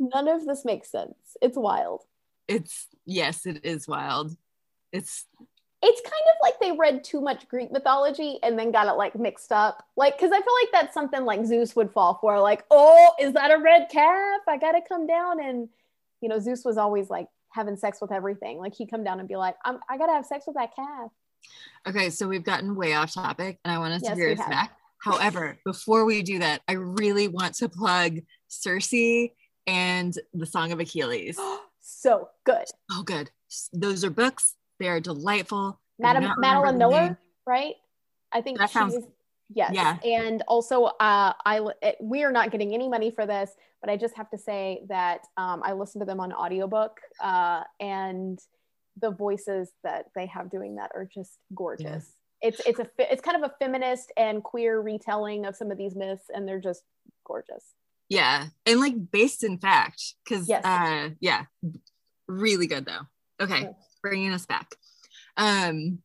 None 0.00 0.26
of 0.26 0.44
this 0.44 0.64
makes 0.64 0.90
sense. 0.90 1.14
It's 1.40 1.56
wild. 1.56 2.02
It's 2.48 2.88
yes, 3.06 3.46
it 3.46 3.64
is 3.64 3.86
wild. 3.86 4.36
It's 4.92 5.24
it's 5.84 6.00
kind 6.00 6.14
of 6.14 6.36
like 6.42 6.58
they 6.60 6.72
read 6.72 7.04
too 7.04 7.20
much 7.20 7.46
Greek 7.48 7.70
mythology 7.70 8.38
and 8.42 8.58
then 8.58 8.72
got 8.72 8.88
it 8.88 8.96
like 8.96 9.14
mixed 9.14 9.52
up. 9.52 9.84
Like, 9.96 10.16
because 10.16 10.32
I 10.32 10.40
feel 10.40 10.54
like 10.62 10.72
that's 10.72 10.94
something 10.94 11.24
like 11.24 11.44
Zeus 11.44 11.76
would 11.76 11.92
fall 11.92 12.18
for. 12.20 12.40
Like, 12.40 12.64
oh, 12.70 13.12
is 13.20 13.34
that 13.34 13.50
a 13.50 13.58
red 13.58 13.88
calf? 13.90 14.40
I 14.48 14.56
gotta 14.56 14.80
come 14.86 15.06
down 15.06 15.44
and, 15.44 15.68
you 16.22 16.28
know, 16.30 16.38
Zeus 16.38 16.64
was 16.64 16.78
always 16.78 17.10
like 17.10 17.28
having 17.50 17.76
sex 17.76 18.00
with 18.00 18.12
everything. 18.12 18.58
Like 18.58 18.74
he'd 18.74 18.90
come 18.90 19.04
down 19.04 19.20
and 19.20 19.28
be 19.28 19.36
like, 19.36 19.56
I'm, 19.62 19.78
I 19.88 19.98
gotta 19.98 20.12
have 20.12 20.24
sex 20.24 20.46
with 20.46 20.56
that 20.56 20.74
calf. 20.74 21.10
Okay, 21.86 22.08
so 22.08 22.26
we've 22.26 22.44
gotten 22.44 22.74
way 22.74 22.94
off 22.94 23.12
topic, 23.12 23.58
and 23.62 23.72
I 23.72 23.78
want 23.78 23.92
us 23.92 24.00
yes, 24.02 24.12
to 24.12 24.16
hear 24.16 24.32
us 24.32 24.38
back. 24.38 24.74
However, 24.96 25.58
before 25.66 26.06
we 26.06 26.22
do 26.22 26.38
that, 26.38 26.62
I 26.66 26.72
really 26.72 27.28
want 27.28 27.54
to 27.56 27.68
plug 27.68 28.20
Circe 28.48 29.28
and 29.66 30.18
the 30.32 30.46
Song 30.46 30.72
of 30.72 30.80
Achilles. 30.80 31.38
so 31.82 32.30
good. 32.44 32.64
Oh, 32.90 33.02
good. 33.02 33.30
Those 33.74 34.02
are 34.02 34.10
books 34.10 34.54
they 34.78 34.88
are 34.88 35.00
delightful. 35.00 35.80
Madam 35.98 36.32
Madeline 36.38 36.78
Miller, 36.78 37.18
right? 37.46 37.74
I 38.32 38.40
think 38.40 38.58
that 38.58 38.70
sounds. 38.70 38.96
Yes. 39.54 39.72
Yeah. 39.74 39.98
And 40.04 40.42
also, 40.48 40.84
uh, 40.84 41.32
I 41.44 41.68
it, 41.82 41.96
we 42.00 42.24
are 42.24 42.32
not 42.32 42.50
getting 42.50 42.74
any 42.74 42.88
money 42.88 43.10
for 43.10 43.26
this, 43.26 43.50
but 43.80 43.90
I 43.90 43.96
just 43.96 44.16
have 44.16 44.28
to 44.30 44.38
say 44.38 44.82
that 44.88 45.26
um, 45.36 45.62
I 45.64 45.72
listened 45.74 46.00
to 46.02 46.06
them 46.06 46.18
on 46.18 46.32
audiobook, 46.32 46.98
uh, 47.20 47.62
and 47.78 48.38
the 49.00 49.10
voices 49.10 49.70
that 49.82 50.06
they 50.14 50.26
have 50.26 50.50
doing 50.50 50.76
that 50.76 50.90
are 50.94 51.04
just 51.04 51.38
gorgeous. 51.54 51.84
Yes. 51.84 52.12
It's 52.42 52.60
it's 52.66 52.78
a 52.80 52.88
it's 52.98 53.22
kind 53.22 53.42
of 53.42 53.50
a 53.50 53.54
feminist 53.58 54.12
and 54.16 54.42
queer 54.42 54.80
retelling 54.80 55.46
of 55.46 55.56
some 55.56 55.70
of 55.70 55.78
these 55.78 55.94
myths, 55.94 56.24
and 56.34 56.48
they're 56.48 56.60
just 56.60 56.82
gorgeous. 57.24 57.64
Yeah, 58.08 58.46
and 58.66 58.80
like 58.80 59.10
based 59.10 59.44
in 59.44 59.58
fact, 59.58 60.14
because 60.24 60.48
yes. 60.48 60.64
uh, 60.64 61.10
yeah, 61.20 61.44
really 62.26 62.66
good 62.66 62.86
though. 62.86 63.06
Okay. 63.40 63.62
Yes 63.62 63.74
bringing 64.04 64.32
us 64.32 64.44
back. 64.44 64.74
Um, 65.38 66.00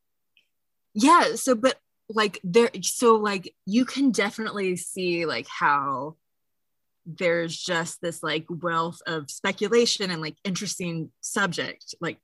yeah. 0.93 1.35
So, 1.35 1.53
but 1.53 1.75
like 2.07 2.39
there, 2.43 2.69
so 2.81 3.17
like 3.17 3.53
you 3.65 3.83
can 3.85 4.11
definitely 4.11 4.77
see 4.77 5.25
like 5.25 5.47
how 5.47 6.15
there's 7.05 7.57
just 7.57 8.01
this 8.01 8.23
like 8.23 8.45
wealth 8.49 9.01
of 9.05 9.29
speculation 9.29 10.11
and 10.11 10.21
like 10.21 10.37
interesting 10.43 11.11
subject, 11.21 11.93
like 11.99 12.17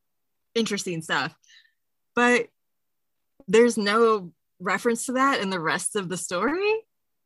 interesting 0.56 1.02
stuff, 1.02 1.36
but 2.16 2.48
there's 3.48 3.78
no 3.78 4.32
reference 4.60 5.06
to 5.06 5.14
that 5.14 5.42
in 5.42 5.50
the 5.50 5.60
rest 5.60 5.96
of 5.96 6.08
the 6.10 6.18
story. 6.18 6.74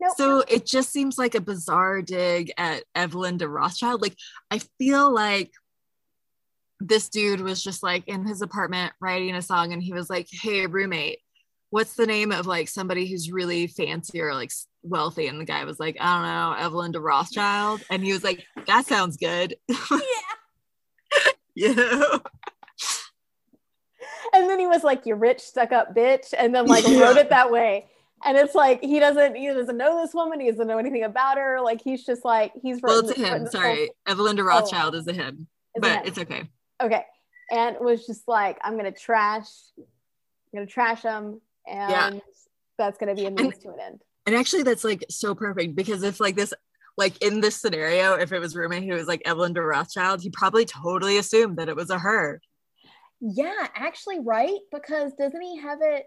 Nope. 0.01 0.13
So 0.17 0.43
it 0.47 0.65
just 0.65 0.91
seems 0.91 1.17
like 1.17 1.35
a 1.35 1.41
bizarre 1.41 2.01
dig 2.01 2.51
at 2.57 2.83
Evelyn 2.95 3.37
de 3.37 3.47
Rothschild. 3.47 4.01
Like 4.01 4.15
I 4.49 4.59
feel 4.77 5.13
like 5.13 5.51
this 6.79 7.09
dude 7.09 7.41
was 7.41 7.63
just 7.63 7.83
like 7.83 8.07
in 8.07 8.25
his 8.25 8.41
apartment 8.41 8.93
writing 9.01 9.35
a 9.35 9.41
song 9.41 9.73
and 9.73 9.83
he 9.83 9.93
was 9.93 10.09
like, 10.09 10.27
Hey 10.31 10.65
roommate, 10.65 11.19
what's 11.71 11.95
the 11.95 12.05
name 12.07 12.31
of 12.31 12.47
like 12.47 12.67
somebody 12.69 13.05
who's 13.07 13.31
really 13.31 13.67
fancy 13.67 14.21
or 14.21 14.33
like 14.33 14.51
wealthy? 14.83 15.27
And 15.27 15.39
the 15.39 15.45
guy 15.45 15.63
was 15.65 15.79
like, 15.79 15.97
I 15.99 16.15
don't 16.15 16.27
know, 16.27 16.65
Evelyn 16.65 16.91
de 16.91 16.99
Rothschild. 16.99 17.81
And 17.89 18.03
he 18.03 18.13
was 18.13 18.23
like, 18.23 18.45
That 18.67 18.85
sounds 18.85 19.17
good. 19.17 19.55
yeah. 19.67 19.97
yeah. 21.55 22.17
And 24.33 24.49
then 24.49 24.59
he 24.59 24.67
was 24.67 24.83
like, 24.83 25.05
"You 25.05 25.15
rich, 25.15 25.39
stuck 25.41 25.71
up 25.71 25.95
bitch," 25.95 26.33
and 26.37 26.53
then 26.53 26.67
like 26.67 26.87
Yeah. 26.87 26.99
wrote 27.01 27.17
it 27.17 27.29
that 27.29 27.51
way. 27.51 27.87
And 28.23 28.37
it's 28.37 28.53
like 28.53 28.81
he 28.83 28.99
doesn't 28.99 29.35
he 29.35 29.47
doesn't 29.47 29.77
know 29.77 30.01
this 30.01 30.13
woman. 30.13 30.39
He 30.39 30.51
doesn't 30.51 30.67
know 30.67 30.77
anything 30.77 31.03
about 31.03 31.37
her. 31.37 31.59
Like 31.61 31.81
he's 31.81 32.05
just 32.05 32.23
like 32.25 32.51
he's 32.61 32.79
Well, 32.81 32.99
it's 32.99 33.11
a 33.11 33.13
him. 33.15 33.23
written 33.23 33.43
this 33.45 33.53
whole- 33.53 33.61
Sorry. 33.63 33.89
Evelyn 34.07 34.35
de 34.35 34.41
oh. 34.43 34.45
Rothschild 34.45 34.93
is 34.95 35.07
a 35.07 35.13
him, 35.13 35.47
it's 35.73 35.81
but 35.81 36.05
it's 36.07 36.17
okay. 36.19 36.43
Okay. 36.81 37.05
And 37.51 37.77
was 37.79 38.05
just 38.05 38.27
like, 38.27 38.57
I'm 38.63 38.77
gonna 38.77 38.91
trash, 38.91 39.47
I'm 39.77 39.85
gonna 40.53 40.65
trash 40.67 41.01
them, 41.01 41.41
and 41.67 42.15
Yeah. 42.15 42.19
that's 42.77 42.97
gonna 42.97 43.15
be 43.15 43.25
a 43.25 43.31
means 43.31 43.57
to 43.59 43.69
an 43.69 43.79
end. 43.79 44.01
And 44.25 44.35
actually, 44.35 44.63
that's 44.63 44.83
like 44.83 45.03
so 45.09 45.33
perfect 45.33 45.75
because 45.75 46.03
if 46.03 46.19
like 46.19 46.35
this, 46.35 46.53
like 46.97 47.21
in 47.23 47.41
this 47.41 47.55
scenario, 47.55 48.13
if 48.13 48.31
it 48.31 48.39
was 48.39 48.55
roommate 48.55 48.83
who 48.83 48.93
was 48.93 49.07
like 49.07 49.21
Evelyn 49.25 49.53
de 49.53 49.61
Rothschild, 49.61 50.21
he 50.21 50.29
probably 50.29 50.65
totally 50.65 51.17
assumed 51.17 51.57
that 51.57 51.69
it 51.69 51.75
was 51.75 51.89
a 51.89 51.97
her, 51.97 52.41
Yeah, 53.19 53.67
actually, 53.75 54.19
right? 54.19 54.59
Because 54.71 55.13
doesn't 55.13 55.41
he 55.41 55.57
have 55.57 55.79
it? 55.81 56.05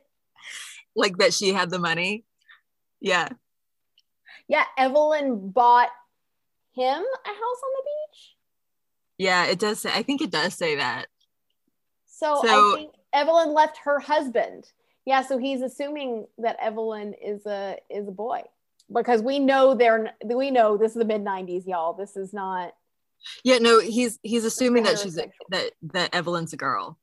like 0.95 1.19
that 1.19 1.33
she 1.35 1.53
had 1.53 1.71
the 1.71 1.79
money. 1.79 2.25
Yeah. 3.01 3.29
Yeah, 4.49 4.65
Evelyn 4.77 5.51
bought 5.51 5.89
him 6.75 6.85
a 6.85 7.29
house 7.29 7.63
on 7.65 7.73
the 7.77 7.83
beach. 7.85 7.92
Yeah, 9.23 9.45
it 9.47 9.59
does 9.61 9.79
say, 9.81 9.91
I 9.93 10.03
think 10.03 10.21
it 10.21 10.31
does 10.31 10.55
say 10.55 10.77
that. 10.77 11.07
So, 12.07 12.41
So- 12.45 12.73
I 12.73 12.77
think 12.77 12.95
Evelyn 13.13 13.53
left 13.55 13.79
her 13.85 14.01
husband. 14.01 14.71
Yeah, 15.05 15.23
so 15.23 15.39
he's 15.39 15.63
assuming 15.63 16.27
that 16.39 16.57
Evelyn 16.61 17.15
is 17.15 17.45
a 17.47 17.77
is 17.91 18.07
a 18.09 18.13
boy 18.13 18.43
because 18.93 19.21
we 19.21 19.39
know 19.41 19.75
they're 19.75 20.13
we 20.25 20.51
know 20.51 20.77
this 20.77 20.93
is 20.93 20.99
the 20.99 21.05
mid 21.05 21.23
'90s, 21.25 21.67
y'all. 21.67 21.93
This 21.93 22.17
is 22.17 22.33
not. 22.33 22.73
Yeah, 23.43 23.59
no, 23.59 23.81
he's 23.81 24.19
he's 24.23 24.45
assuming 24.45 24.85
that 24.85 24.99
she's 25.01 25.19
a, 25.19 25.31
that 25.51 25.73
that 25.95 26.15
Evelyn's 26.15 26.53
a 26.53 26.57
girl, 26.57 26.99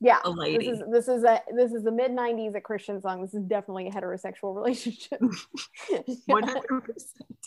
Yeah, 0.00 0.18
a 0.24 0.30
lady. 0.30 0.70
this 0.70 0.78
is 0.80 0.84
this 0.90 1.08
is 1.08 1.24
a 1.24 1.42
this 1.54 1.72
is 1.72 1.82
the 1.84 1.92
mid 1.92 2.10
'90s 2.12 2.54
a 2.54 2.60
Christian 2.62 3.00
song. 3.02 3.20
This 3.20 3.34
is 3.34 3.42
definitely 3.44 3.86
a 3.88 3.90
heterosexual 3.90 4.54
relationship. 4.60 5.20
One 6.26 6.44
hundred 6.44 6.84
percent. 6.84 7.38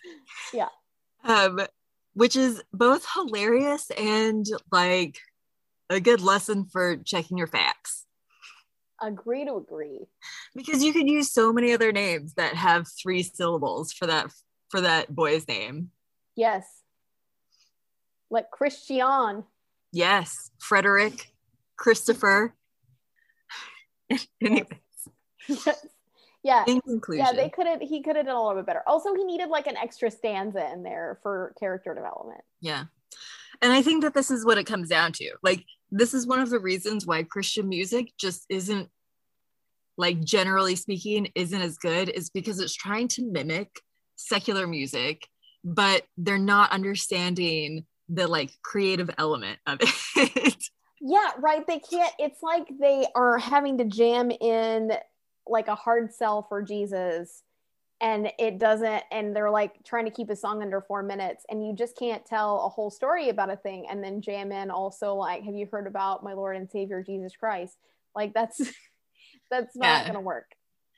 Yeah. 0.53 0.69
Um, 1.23 1.61
which 2.15 2.35
is 2.35 2.63
both 2.73 3.05
hilarious 3.13 3.91
and 3.91 4.45
like 4.71 5.19
a 5.89 5.99
good 5.99 6.21
lesson 6.21 6.65
for 6.65 6.97
checking 6.97 7.37
your 7.37 7.47
facts. 7.47 8.05
agree 9.01 9.45
to 9.45 9.55
agree. 9.57 10.07
because 10.55 10.83
you 10.83 10.91
could 10.93 11.07
use 11.07 11.31
so 11.31 11.53
many 11.53 11.71
other 11.73 11.91
names 11.91 12.33
that 12.35 12.55
have 12.55 12.87
three 13.01 13.21
syllables 13.21 13.91
for 13.93 14.07
that 14.07 14.31
for 14.69 14.81
that 14.81 15.13
boy's 15.13 15.47
name. 15.47 15.91
Yes, 16.35 16.65
like 18.31 18.49
Christian. 18.49 19.43
yes. 19.91 20.49
Frederick 20.59 21.31
christopher. 21.77 22.55
Anyway 24.41 24.67
yeah, 26.45 26.63
in 26.67 26.79
conclusion 26.81 27.25
yeah. 27.25 27.33
They 27.33 27.49
could 27.49 27.65
have. 27.65 27.81
He 27.81 28.01
could 28.03 28.15
have 28.15 28.27
done 28.27 28.35
a 28.35 28.41
little 28.41 28.57
bit 28.61 28.67
better. 28.67 28.83
Also, 28.85 29.15
he 29.15 29.23
needed 29.23 29.49
like 29.49 29.65
an 29.65 29.75
extra 29.77 30.11
stanza 30.11 30.71
in 30.71 30.83
there 30.83 31.19
for 31.23 31.53
character 31.59 31.93
development. 31.95 32.41
yeah 32.61 32.85
and 33.61 33.71
i 33.73 33.81
think 33.81 34.03
that 34.03 34.13
this 34.13 34.29
is 34.29 34.45
what 34.45 34.57
it 34.57 34.65
comes 34.65 34.89
down 34.89 35.11
to 35.11 35.31
like 35.41 35.63
this 35.91 36.13
is 36.13 36.27
one 36.27 36.39
of 36.39 36.49
the 36.49 36.59
reasons 36.59 37.05
why 37.05 37.23
christian 37.23 37.67
music 37.69 38.11
just 38.17 38.45
isn't 38.49 38.89
like 39.97 40.21
generally 40.23 40.75
speaking 40.75 41.31
isn't 41.35 41.61
as 41.61 41.77
good 41.77 42.09
is 42.09 42.29
because 42.29 42.59
it's 42.59 42.75
trying 42.75 43.07
to 43.07 43.23
mimic 43.31 43.69
secular 44.17 44.67
music 44.67 45.27
but 45.63 46.03
they're 46.17 46.37
not 46.37 46.71
understanding 46.71 47.85
the 48.09 48.27
like 48.27 48.51
creative 48.61 49.09
element 49.17 49.57
of 49.65 49.79
it 49.81 50.55
Yeah, 51.01 51.31
right. 51.39 51.67
They 51.67 51.77
can't. 51.79 52.13
It's 52.17 52.41
like 52.41 52.67
they 52.79 53.05
are 53.13 53.37
having 53.37 53.77
to 53.77 53.85
jam 53.85 54.31
in 54.31 54.91
like 55.47 55.67
a 55.67 55.75
hard 55.75 56.13
sell 56.13 56.43
for 56.43 56.61
Jesus, 56.61 57.43
and 58.01 58.31
it 58.39 58.59
doesn't. 58.59 59.03
And 59.11 59.35
they're 59.35 59.51
like 59.51 59.83
trying 59.83 60.05
to 60.05 60.11
keep 60.11 60.29
a 60.29 60.35
song 60.35 60.61
under 60.61 60.81
four 60.81 61.03
minutes, 61.03 61.45
and 61.49 61.65
you 61.65 61.73
just 61.75 61.97
can't 61.97 62.25
tell 62.25 62.65
a 62.65 62.69
whole 62.69 62.89
story 62.89 63.29
about 63.29 63.51
a 63.51 63.57
thing 63.57 63.85
and 63.89 64.03
then 64.03 64.21
jam 64.21 64.51
in 64.51 64.71
also 64.71 65.15
like, 65.15 65.43
have 65.43 65.55
you 65.55 65.67
heard 65.71 65.87
about 65.87 66.23
my 66.23 66.33
Lord 66.33 66.55
and 66.57 66.69
Savior 66.69 67.03
Jesus 67.03 67.35
Christ? 67.35 67.77
Like 68.15 68.33
that's 68.33 68.61
that's 69.51 69.75
not 69.75 70.01
Yeah. 70.01 70.07
gonna 70.07 70.21
work. 70.21 70.51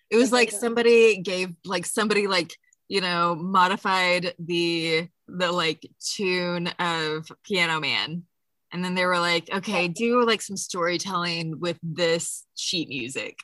it 0.09 0.17
was 0.17 0.31
Like, 0.31 0.51
like 0.51 0.59
somebody 0.59 1.21
gave 1.21 1.49
like 1.65 1.85
somebody 1.85 2.27
like 2.27 2.55
you 2.87 3.01
know 3.01 3.35
modified 3.35 4.33
the 4.39 5.07
the 5.27 5.51
like 5.51 5.85
tune 5.99 6.67
of 6.79 7.29
piano 7.43 7.79
man 7.79 8.23
and 8.71 8.83
then 8.83 8.95
they 8.95 9.05
were 9.05 9.19
like 9.19 9.49
okay 9.53 9.87
do 9.87 10.25
like 10.25 10.41
some 10.41 10.55
storytelling 10.57 11.59
with 11.59 11.77
this 11.83 12.45
sheet 12.55 12.87
music 12.87 13.39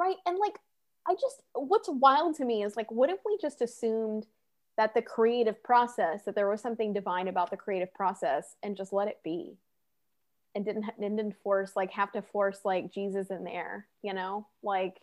Right. 0.00 0.16
And 0.24 0.38
like, 0.38 0.58
I 1.06 1.12
just, 1.12 1.42
what's 1.52 1.88
wild 1.90 2.36
to 2.36 2.44
me 2.46 2.62
is 2.62 2.74
like, 2.74 2.90
what 2.90 3.10
if 3.10 3.18
we 3.26 3.36
just 3.40 3.60
assumed 3.60 4.26
that 4.78 4.94
the 4.94 5.02
creative 5.02 5.62
process, 5.62 6.22
that 6.24 6.34
there 6.34 6.48
was 6.48 6.62
something 6.62 6.94
divine 6.94 7.28
about 7.28 7.50
the 7.50 7.56
creative 7.58 7.92
process 7.92 8.56
and 8.62 8.78
just 8.78 8.94
let 8.94 9.08
it 9.08 9.18
be? 9.22 9.58
And 10.54 10.64
didn't, 10.64 10.86
didn't 10.98 11.36
force, 11.44 11.72
like, 11.76 11.90
have 11.92 12.12
to 12.12 12.22
force 12.22 12.60
like 12.64 12.92
Jesus 12.92 13.28
in 13.28 13.44
there, 13.44 13.86
you 14.02 14.14
know? 14.14 14.46
Like, 14.62 14.96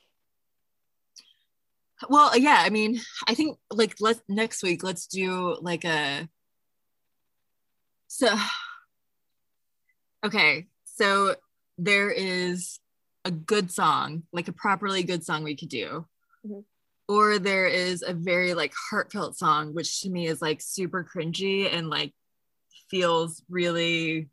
well 2.09 2.37
yeah 2.37 2.61
i 2.63 2.69
mean 2.69 3.01
i 3.27 3.33
think 3.33 3.57
like 3.71 3.95
let's 3.99 4.21
next 4.29 4.61
week 4.61 4.83
let's 4.83 5.07
do 5.07 5.57
like 5.61 5.83
a 5.83 6.29
so 8.07 8.37
okay 10.23 10.67
so 10.85 11.35
there 11.79 12.11
is 12.11 12.79
a 13.27 13.31
good 13.31 13.69
song 13.69 14.23
like 14.31 14.47
a 14.47 14.53
properly 14.53 15.03
good 15.03 15.23
song 15.23 15.43
we 15.43 15.55
could 15.55 15.67
do 15.69 16.07
Mhm. 16.45 16.63
or 17.09 17.39
there 17.39 17.67
is 17.67 18.01
a 18.01 18.13
very 18.13 18.53
like 18.53 18.73
heartfelt 18.89 19.37
song 19.37 19.73
which 19.73 20.01
to 20.01 20.09
me 20.09 20.27
is 20.27 20.41
like 20.41 20.61
super 20.61 21.03
cringy 21.03 21.71
and 21.71 21.89
like 21.89 22.13
feels 22.89 23.43
really 23.49 24.29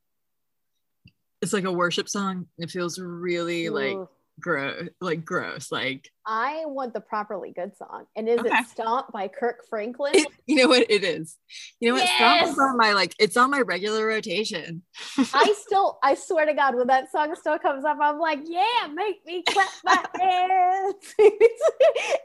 it's 1.42 1.52
like 1.52 1.64
a 1.64 1.72
worship 1.72 2.08
song 2.08 2.46
it 2.58 2.70
feels 2.70 3.00
really 3.00 3.68
like 3.68 3.96
ugh. 3.96 4.08
Gross 4.40 4.88
like 5.00 5.24
gross 5.24 5.70
like 5.70 6.10
I 6.26 6.64
want 6.66 6.94
the 6.94 7.00
properly 7.00 7.52
good 7.52 7.76
song. 7.76 8.06
And 8.16 8.28
is 8.28 8.40
Okay. 8.40 8.58
it 8.58 8.66
Stomp 8.66 9.12
by 9.12 9.28
Kirk 9.28 9.64
Franklin? 9.68 10.14
it, 10.14 10.28
you 10.46 10.56
know 10.56 10.68
what 10.68 10.86
it 10.90 11.04
is 11.04 11.36
you 11.80 11.88
know 11.88 11.94
what 11.94 12.08
Stomp 12.08 12.42
is 12.42 12.58
on 12.58 12.76
my 12.76 12.92
like 12.92 13.14
it's 13.18 13.36
on 13.36 13.50
my 13.50 13.60
regular 13.60 14.06
rotation 14.06 14.82
I 15.34 15.54
still, 15.58 15.98
I 16.02 16.14
swear 16.14 16.46
to 16.46 16.54
God, 16.54 16.76
when 16.76 16.86
that 16.86 17.10
song 17.10 17.34
still 17.34 17.58
comes 17.58 17.84
up, 17.84 17.98
I'm 18.00 18.18
like, 18.18 18.40
yeah, 18.44 18.86
make 18.92 19.24
me 19.26 19.42
clap 19.42 19.72
my 19.82 20.04
hands. 20.20 20.94
it's, 21.18 21.62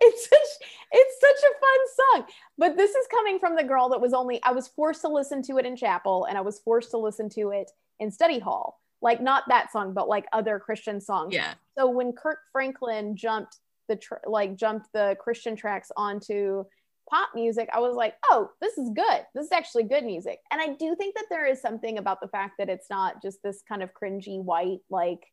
it's 0.02 0.30
such, 0.30 0.68
it's 0.92 1.20
such 1.20 1.50
a 1.50 1.54
fun 1.60 2.22
song. 2.22 2.28
But 2.58 2.78
this 2.78 2.92
is 2.92 3.08
coming 3.10 3.40
from 3.40 3.56
the 3.56 3.64
girl 3.64 3.90
that 3.90 4.02
was 4.02 4.14
only, 4.14 4.42
I 4.44 4.52
was 4.52 4.68
forced 4.68 5.02
to 5.02 5.08
listen 5.08 5.42
to 5.44 5.58
it 5.58 5.66
in 5.66 5.76
chapel 5.76 6.26
and 6.26 6.38
I 6.38 6.42
was 6.42 6.60
forced 6.60 6.92
to 6.92 6.98
listen 6.98 7.30
to 7.30 7.50
it 7.52 7.72
in 8.00 8.12
study 8.12 8.40
hall. 8.40 8.79
Like 9.02 9.22
not 9.22 9.44
that 9.48 9.72
song, 9.72 9.94
but 9.94 10.10
like 10.10 10.26
other 10.34 10.60
Christian 10.60 11.00
songs. 11.00 11.34
yeah 11.34 11.54
So 11.78 11.90
when 11.90 12.14
Kirk 12.14 12.40
Franklin 12.52 13.16
jumped 13.16 13.58
the 13.88 13.96
tr- 13.96 14.26
like 14.26 14.56
jumped 14.56 14.90
the 14.94 15.16
Christian 15.20 15.56
tracks 15.56 15.92
onto 15.96 16.64
pop 17.10 17.30
music, 17.34 17.70
I 17.74 17.80
was 17.80 17.96
like, 17.96 18.16
oh, 18.30 18.52
this 18.62 18.78
is 18.78 18.90
good. 18.94 19.26
This 19.34 19.46
is 19.46 19.52
actually 19.52 19.84
good 19.84 20.04
music. 20.04 20.40
And 20.52 20.62
I 20.62 20.68
do 20.68 20.96
think 20.96 21.16
that 21.16 21.26
there 21.30 21.46
is 21.46 21.62
something 21.62 21.98
about 21.98 22.22
the 22.22 22.28
fact 22.28 22.56
that 22.60 22.70
it's 22.70 22.90
not 22.90 23.22
just 23.22 23.40
this 23.44 23.64
kind 23.68 23.82
of 23.82 23.90
cringy 23.94 24.44
white 24.44 24.80
like 24.90 25.26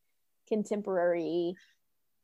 contemporary. 0.49 1.55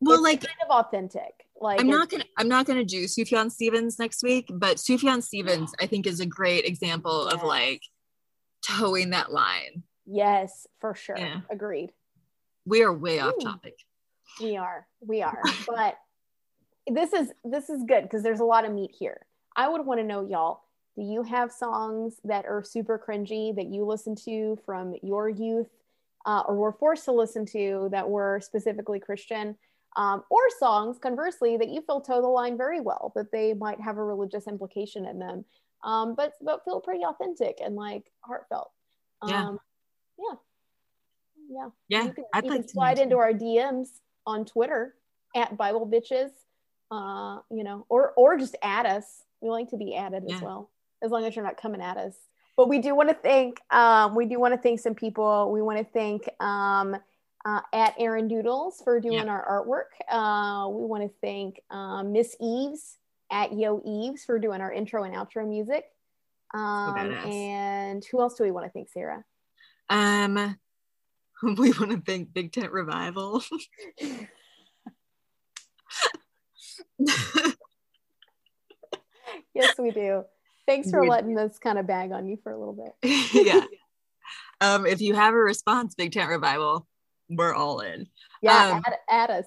well 0.01 0.15
it's 0.15 0.23
like 0.23 0.41
kind 0.41 0.57
of 0.69 0.71
authentic. 0.71 1.33
Like 1.61 1.81
I'm 1.81 1.89
not 1.89 2.09
gonna 2.09 2.25
I'm 2.39 2.49
not 2.49 2.67
gonna 2.67 2.85
do 2.85 3.05
Sufjan 3.05 3.51
Stevens 3.51 3.99
next 3.99 4.23
week, 4.23 4.49
but 4.53 4.79
Sufjan 4.79 5.23
Stevens 5.23 5.73
I 5.81 5.87
think 5.87 6.07
is 6.07 6.21
a 6.21 6.27
great 6.27 6.65
example 6.65 7.29
of 7.29 7.43
like 7.43 7.83
toeing 8.67 9.11
that 9.11 9.33
line. 9.33 9.83
Yes, 10.13 10.67
for 10.81 10.95
sure. 10.95 11.19
Yeah. 11.19 11.41
Agreed. 11.51 11.93
We 12.65 12.83
are 12.83 12.93
way 12.93 13.19
off 13.19 13.35
topic. 13.43 13.75
We 14.41 14.57
are. 14.57 14.87
We 15.01 15.23
are. 15.23 15.43
but 15.67 15.99
this 16.87 17.13
is 17.13 17.33
this 17.45 17.71
is 17.71 17.83
good 17.85 18.03
because 18.03 18.23
there's 18.23 18.41
a 18.41 18.45
lot 18.45 18.65
of 18.65 18.73
meat 18.73 18.95
here. 18.97 19.27
I 19.57 19.69
would 19.69 19.85
want 19.85 20.01
to 20.01 20.05
know, 20.05 20.27
y'all, 20.27 20.63
do 20.97 21.03
you 21.03 21.23
have 21.23 21.53
songs 21.53 22.21
that 22.25 22.47
are 22.47 22.63
super 22.63 22.99
cringy 22.99 23.55
that 23.57 23.67
you 23.67 23.85
listen 23.85 24.15
to 24.25 24.59
from 24.65 24.95
your 25.03 25.29
youth 25.29 25.69
uh, 26.25 26.43
or 26.47 26.57
were 26.57 26.73
forced 26.73 27.05
to 27.07 27.13
listen 27.13 27.45
to 27.47 27.89
that 27.93 28.09
were 28.09 28.41
specifically 28.43 29.01
Christian? 29.01 29.57
um, 29.97 30.23
or 30.31 30.41
songs, 30.59 30.99
conversely, 30.99 31.57
that 31.57 31.69
you 31.69 31.83
feel 31.83 32.01
toe 32.01 32.23
the 32.23 32.29
line 32.29 32.57
very 32.57 32.81
well, 32.81 33.13
that 33.15 33.31
they 33.31 33.53
might 33.53 33.81
have 33.81 33.99
a 33.99 34.05
religious 34.05 34.47
implication 34.47 35.07
in 35.07 35.19
them, 35.19 35.45
um, 35.85 36.15
but 36.15 36.33
but 36.41 36.65
feel 36.65 36.81
pretty 36.81 37.05
authentic 37.05 37.59
and 37.63 37.77
like 37.77 38.11
heartfelt. 38.21 38.71
Um, 39.21 39.31
yeah. 39.31 39.55
Yeah. 41.49 41.69
Yeah. 41.89 42.05
You 42.05 42.13
can, 42.13 42.25
I'd 42.33 42.45
you 42.45 42.51
like 42.51 42.61
can 42.61 42.69
slide 42.69 42.99
into 42.99 43.17
our 43.19 43.33
DMs 43.33 43.89
on 44.27 44.45
Twitter 44.45 44.95
at 45.35 45.57
Bible 45.57 45.87
Bitches, 45.87 46.31
uh, 46.91 47.41
you 47.51 47.65
know, 47.65 47.87
or 47.89 48.13
or 48.17 48.37
just 48.37 48.57
add 48.63 48.87
us. 48.87 49.25
We 49.41 49.51
like 49.51 49.71
to 49.71 49.77
be 49.77 49.95
added 49.97 50.25
as 50.31 50.41
well, 50.41 50.71
as 51.03 51.11
long 51.11 51.25
as 51.25 51.35
you're 51.35 51.45
not 51.45 51.57
coming 51.57 51.83
at 51.83 51.97
us. 51.97 52.15
But 52.57 52.69
we 52.69 52.79
do 52.79 52.95
want 52.95 53.09
to 53.09 53.15
thank 53.15 53.61
um, 53.71 54.15
we 54.15 54.27
do 54.27 54.39
want 54.39 54.55
to 54.55 54.61
thank 54.61 54.81
some 54.81 54.95
people. 54.95 55.51
We 55.53 55.63
want 55.63 55.79
to 55.79 55.85
thank 55.85 56.29
um, 56.41 56.97
uh, 57.45 57.61
at 57.73 57.95
Aaron 57.99 58.29
Doodles 58.29 58.81
for 58.85 59.01
doing 59.01 59.29
our 59.29 59.65
artwork. 59.67 59.91
Uh, 60.09 60.69
we 60.69 60.87
want 60.87 61.03
to 61.03 61.11
thank 61.21 61.61
um, 61.71 62.13
Miss 62.13 62.37
Eves 62.41 62.99
at 63.31 63.53
Yo 63.53 63.83
Eves 63.85 64.25
for 64.25 64.39
doing 64.39 64.61
our 64.61 64.73
intro 64.73 65.05
and 65.05 65.15
outro 65.15 65.49
music. 65.49 65.85
Um, 66.55 66.95
and 67.33 68.05
who 68.05 68.21
else 68.21 68.35
do 68.35 68.45
we 68.45 68.51
want 68.51 68.67
to 68.67 68.71
thank, 68.71 68.91
Sarah? 68.91 69.25
Um, 69.93 70.57
we 71.43 71.73
want 71.73 71.91
to 71.91 72.03
thank 72.05 72.33
Big 72.33 72.51
Tent 72.53 72.73
Revival. 72.73 73.43
yes, 79.55 79.79
we 79.79 79.91
do. 79.91 80.25
Thanks 80.67 80.91
for 80.91 81.07
letting 81.07 81.37
us 81.39 81.59
kind 81.59 81.79
of 81.79 81.87
bag 81.87 82.11
on 82.13 82.27
you 82.27 82.39
for 82.43 82.53
a 82.53 82.59
little 82.59 82.73
bit. 82.73 82.95
yeah. 83.35 83.65
Um, 84.61 84.87
if 84.87 85.01
you 85.03 85.15
have 85.15 85.35
a 85.35 85.39
response, 85.39 85.95
Big 85.95 86.13
Tent 86.13 86.31
Revival, 86.31 86.87
we're 87.29 87.53
all 87.55 87.81
in. 87.81 88.07
Yeah, 88.41 88.77
Um, 88.77 88.83
add, 88.87 88.95
add 89.11 89.31
us. 89.31 89.47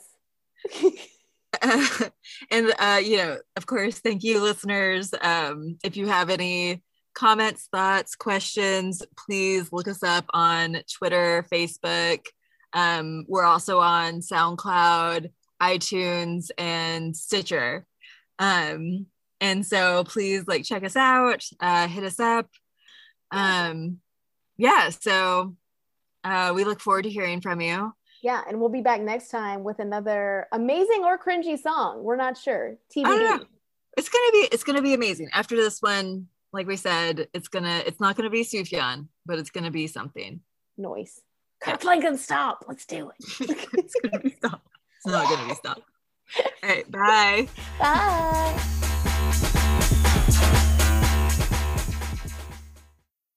and 2.51 2.73
uh, 2.77 3.01
you 3.03 3.17
know, 3.17 3.37
of 3.55 3.65
course, 3.65 3.97
thank 3.99 4.23
you, 4.23 4.43
listeners. 4.43 5.11
Um, 5.21 5.77
if 5.83 5.97
you 5.97 6.05
have 6.07 6.29
any 6.29 6.83
comments, 7.15 7.67
thoughts, 7.71 8.15
questions, 8.15 9.01
please 9.25 9.71
look 9.71 9.87
us 9.87 10.03
up 10.03 10.25
on 10.33 10.77
Twitter, 10.93 11.45
Facebook. 11.51 12.25
Um, 12.73 13.25
we're 13.27 13.45
also 13.45 13.79
on 13.79 14.19
SoundCloud, 14.19 15.31
iTunes, 15.61 16.49
and 16.57 17.15
Stitcher. 17.15 17.85
Um, 18.37 19.07
and 19.41 19.65
so 19.65 20.03
please 20.03 20.43
like 20.47 20.63
check 20.65 20.83
us 20.83 20.95
out, 20.95 21.43
uh, 21.59 21.87
hit 21.87 22.03
us 22.03 22.19
up. 22.19 22.47
Um, 23.31 23.99
yeah, 24.57 24.89
so 24.89 25.55
uh, 26.23 26.51
we 26.55 26.63
look 26.63 26.79
forward 26.81 27.03
to 27.03 27.09
hearing 27.09 27.41
from 27.41 27.61
you. 27.61 27.93
yeah, 28.21 28.41
and 28.47 28.59
we'll 28.59 28.69
be 28.69 28.81
back 28.81 29.01
next 29.01 29.29
time 29.29 29.63
with 29.63 29.79
another 29.79 30.47
amazing 30.51 31.03
or 31.03 31.17
cringy 31.17 31.59
song. 31.59 32.03
We're 32.03 32.15
not 32.15 32.37
sure. 32.37 32.77
TBD. 32.95 33.45
It's 33.97 34.09
gonna 34.09 34.31
be 34.31 34.47
it's 34.51 34.63
gonna 34.63 34.81
be 34.81 34.93
amazing. 34.93 35.29
After 35.33 35.55
this 35.55 35.81
one, 35.81 36.27
like 36.55 36.67
we 36.67 36.77
said, 36.77 37.27
it's 37.33 37.49
gonna 37.49 37.83
it's 37.85 37.99
not 37.99 38.15
gonna 38.15 38.29
be 38.29 38.43
Sufjan, 38.43 39.07
but 39.25 39.37
it's 39.37 39.49
gonna 39.49 39.71
be 39.71 39.87
something. 39.87 40.39
Noise. 40.77 41.21
Yeah. 41.65 41.77
Kirkland, 41.77 42.19
Stomp. 42.19 42.59
Let's 42.67 42.85
do 42.85 43.09
it. 43.09 43.15
it's 43.73 43.95
gonna 44.01 44.19
be 44.19 44.31
Stomp. 44.31 44.61
It's 44.97 45.07
not 45.07 45.29
gonna 45.29 45.47
be 45.47 45.55
Stomp. 45.55 45.83
All 46.63 46.69
right, 46.69 46.89
bye. 46.89 47.47
Bye. 47.79 48.71